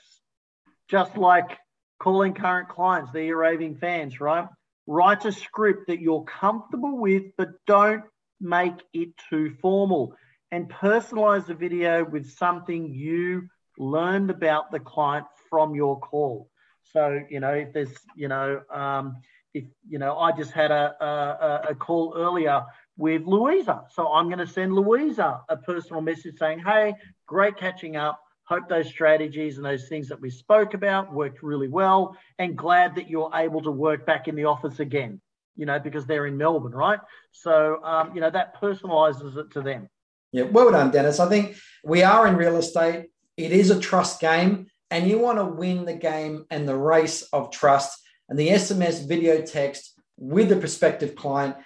just 0.88 1.16
like 1.16 1.58
calling 1.98 2.34
current 2.34 2.68
clients, 2.68 3.10
they're 3.12 3.24
your 3.24 3.38
raving 3.38 3.76
fans, 3.76 4.20
right? 4.20 4.46
Write 4.86 5.24
a 5.24 5.32
script 5.32 5.86
that 5.88 6.00
you're 6.00 6.24
comfortable 6.24 6.98
with, 6.98 7.24
but 7.38 7.48
don't 7.66 8.04
make 8.40 8.74
it 8.92 9.10
too 9.30 9.54
formal. 9.62 10.14
And 10.50 10.68
personalize 10.70 11.46
the 11.46 11.54
video 11.54 12.04
with 12.04 12.30
something 12.30 12.94
you 12.94 13.48
learned 13.78 14.30
about 14.30 14.70
the 14.70 14.80
client 14.80 15.26
from 15.50 15.74
your 15.74 15.98
call. 15.98 16.48
So, 16.92 17.20
you 17.28 17.40
know, 17.40 17.54
if 17.54 17.72
there's, 17.72 17.94
you 18.14 18.28
know, 18.28 18.60
um, 18.72 19.16
if, 19.52 19.64
you 19.88 19.98
know, 19.98 20.16
I 20.16 20.32
just 20.32 20.52
had 20.52 20.70
a, 20.70 20.94
a, 21.00 21.70
a 21.70 21.74
call 21.74 22.14
earlier 22.16 22.62
with 22.96 23.22
Louisa. 23.22 23.82
So 23.90 24.12
I'm 24.12 24.26
going 24.26 24.38
to 24.38 24.46
send 24.46 24.72
Louisa 24.74 25.40
a 25.48 25.56
personal 25.56 26.02
message 26.02 26.38
saying, 26.38 26.60
hey, 26.60 26.94
great 27.26 27.56
catching 27.56 27.96
up. 27.96 28.20
Hope 28.46 28.68
those 28.68 28.88
strategies 28.88 29.56
and 29.56 29.64
those 29.64 29.88
things 29.88 30.08
that 30.08 30.20
we 30.20 30.30
spoke 30.30 30.74
about 30.74 31.12
worked 31.12 31.42
really 31.42 31.68
well 31.68 32.16
and 32.38 32.56
glad 32.56 32.94
that 32.96 33.08
you're 33.08 33.30
able 33.34 33.62
to 33.62 33.70
work 33.70 34.04
back 34.04 34.28
in 34.28 34.34
the 34.34 34.44
office 34.44 34.80
again, 34.80 35.20
you 35.56 35.64
know, 35.64 35.78
because 35.78 36.04
they're 36.04 36.26
in 36.26 36.36
Melbourne, 36.36 36.72
right? 36.74 37.00
So, 37.32 37.82
um, 37.82 38.14
you 38.14 38.20
know, 38.20 38.30
that 38.30 38.60
personalizes 38.60 39.36
it 39.38 39.50
to 39.52 39.62
them. 39.62 39.88
Yeah, 40.32 40.42
well 40.42 40.70
done, 40.72 40.90
Deniz. 40.90 41.20
I 41.20 41.28
think 41.28 41.56
we 41.84 42.02
are 42.02 42.26
in 42.26 42.36
real 42.36 42.56
estate. 42.56 43.06
It 43.36 43.52
is 43.52 43.70
a 43.70 43.80
trust 43.80 44.20
game, 44.20 44.66
and 44.90 45.08
you 45.08 45.18
want 45.18 45.38
to 45.38 45.44
win 45.44 45.84
the 45.84 45.94
game 45.94 46.44
and 46.50 46.68
the 46.68 46.76
race 46.76 47.22
of 47.32 47.50
trust. 47.50 47.98
And 48.28 48.38
the 48.38 48.48
SMS 48.48 49.06
video 49.06 49.42
text 49.42 49.94
with 50.16 50.48
the 50.48 50.56
prospective 50.56 51.16
client 51.16 51.56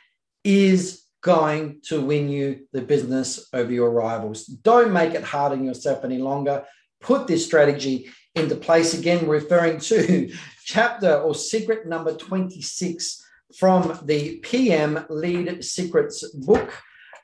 is 0.44 1.02
going 1.20 1.80
to 1.84 2.00
win 2.00 2.28
you 2.28 2.66
the 2.72 2.80
business 2.80 3.48
over 3.52 3.72
your 3.72 3.90
rivals. 3.90 4.44
Don't 4.44 4.92
make 4.92 5.14
it 5.14 5.24
hard 5.24 5.52
on 5.52 5.64
yourself 5.64 6.04
any 6.04 6.18
longer. 6.18 6.64
Put 7.00 7.26
this 7.26 7.44
strategy 7.44 8.08
into 8.34 8.54
place. 8.54 8.94
Again, 8.94 9.26
referring 9.26 9.80
to 9.80 10.32
chapter 10.64 11.14
or 11.14 11.34
secret 11.34 11.86
number 11.86 12.14
26 12.14 13.24
from 13.56 13.98
the 14.04 14.36
PM 14.38 15.04
Lead 15.08 15.64
Secrets 15.64 16.28
book. 16.30 16.72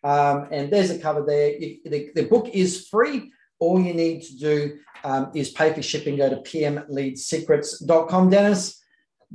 Um, 0.03 0.49
and 0.51 0.73
there's 0.73 0.91
a 0.91 0.99
cover 0.99 1.25
there. 1.27 1.53
The, 1.59 2.11
the 2.15 2.25
book 2.25 2.49
is 2.53 2.89
free. 2.89 3.33
All 3.59 3.81
you 3.81 3.95
need 3.95 4.23
to 4.23 4.37
do 4.39 4.79
um, 5.05 5.31
is 5.35 5.51
pay 5.51 5.73
for 5.73 5.83
shipping. 5.83 6.17
Go 6.17 6.29
to 6.29 6.37
pmleadsecrets.com. 6.37 8.31
Deniz, 8.31 8.77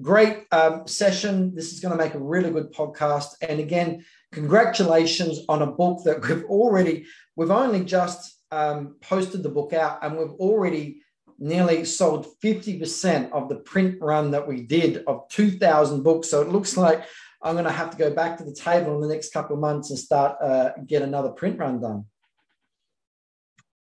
great 0.02 0.45
um, 0.52 0.88
session. 0.88 1.56
This 1.56 1.74
is 1.74 1.80
going 1.80 1.98
to 1.98 2.04
make 2.04 2.13
a 2.13 2.19
really 2.19 2.52
good 2.52 2.72
podcast. 2.74 3.36
And 3.41 3.60
again, 3.60 4.06
congratulations 4.32 5.39
on 5.50 5.62
a 5.62 5.68
book 5.68 6.04
that 6.06 6.28
we've 6.28 6.46
already, 6.46 7.06
we've 7.36 7.52
only 7.52 7.84
just 7.84 8.38
um, 8.52 8.96
posted 9.02 9.44
the 9.44 9.50
book 9.50 9.74
out 9.74 10.00
and 10.04 10.18
we've 10.18 10.32
already 10.34 11.02
nearly 11.39 11.86
sold 11.86 12.28
50% 12.44 13.32
of 13.32 13.50
the 13.50 13.56
print 13.56 13.98
run 14.02 14.32
that 14.32 14.48
we 14.48 14.62
did 14.62 15.04
of 15.08 15.28
2,000 15.30 16.04
books. 16.04 16.30
So 16.30 16.42
it 16.42 16.50
looks 16.50 16.76
like 16.76 17.06
I'm 17.42 17.56
going 17.56 17.65
to 17.65 17.72
have 17.72 17.92
to 17.92 17.98
go 17.98 18.13
back 18.13 18.38
to 18.38 18.44
the 18.44 18.54
table 18.54 18.96
in 18.96 19.02
the 19.02 19.13
next 19.13 19.32
couple 19.32 19.56
of 19.56 19.62
months 19.62 19.89
and 19.89 19.98
start 19.98 20.38
uh, 20.42 20.72
get 20.86 21.02
another 21.02 21.30
print 21.30 21.58
run 21.58 21.80
done. 21.80 22.06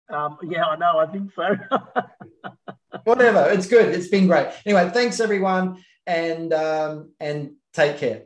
Um, 0.10 0.38
yeah, 0.43 0.65
I 0.65 0.76
know. 0.78 1.00
I 1.00 1.06
think 1.08 1.32
so. 1.36 1.56
Whatever. 3.04 3.50
It's 3.50 3.67
good. 3.67 3.93
It's 3.93 4.08
been 4.08 4.28
great. 4.28 4.47
Anyway, 4.65 4.89
thanks 4.93 5.19
everyone, 5.19 5.84
and 6.06 6.54
um, 6.54 7.12
and 7.19 7.56
take 7.73 7.97
care. 7.97 8.23